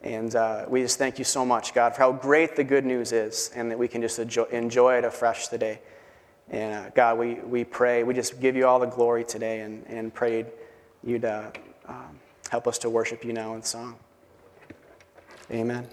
and 0.02 0.34
uh, 0.36 0.66
we 0.68 0.82
just 0.82 0.98
thank 0.98 1.18
you 1.18 1.24
so 1.24 1.44
much, 1.44 1.74
God, 1.74 1.94
for 1.94 2.02
how 2.02 2.12
great 2.12 2.54
the 2.54 2.64
good 2.64 2.84
news 2.84 3.12
is 3.12 3.50
and 3.56 3.70
that 3.70 3.78
we 3.78 3.88
can 3.88 4.02
just 4.02 4.18
enjoy, 4.18 4.44
enjoy 4.44 4.98
it 4.98 5.04
afresh 5.04 5.48
today. 5.48 5.80
And 6.50 6.86
uh, 6.86 6.90
God, 6.90 7.18
we, 7.18 7.34
we 7.34 7.64
pray, 7.64 8.04
we 8.04 8.14
just 8.14 8.40
give 8.40 8.54
you 8.54 8.66
all 8.66 8.78
the 8.78 8.86
glory 8.86 9.24
today 9.24 9.60
and, 9.60 9.84
and 9.86 10.12
pray 10.12 10.46
you'd 11.02 11.24
uh, 11.24 11.50
um, 11.86 12.18
help 12.52 12.68
us 12.68 12.76
to 12.76 12.90
worship 12.90 13.24
you 13.24 13.32
now 13.32 13.54
in 13.54 13.62
song. 13.62 13.96
Amen. 15.50 15.88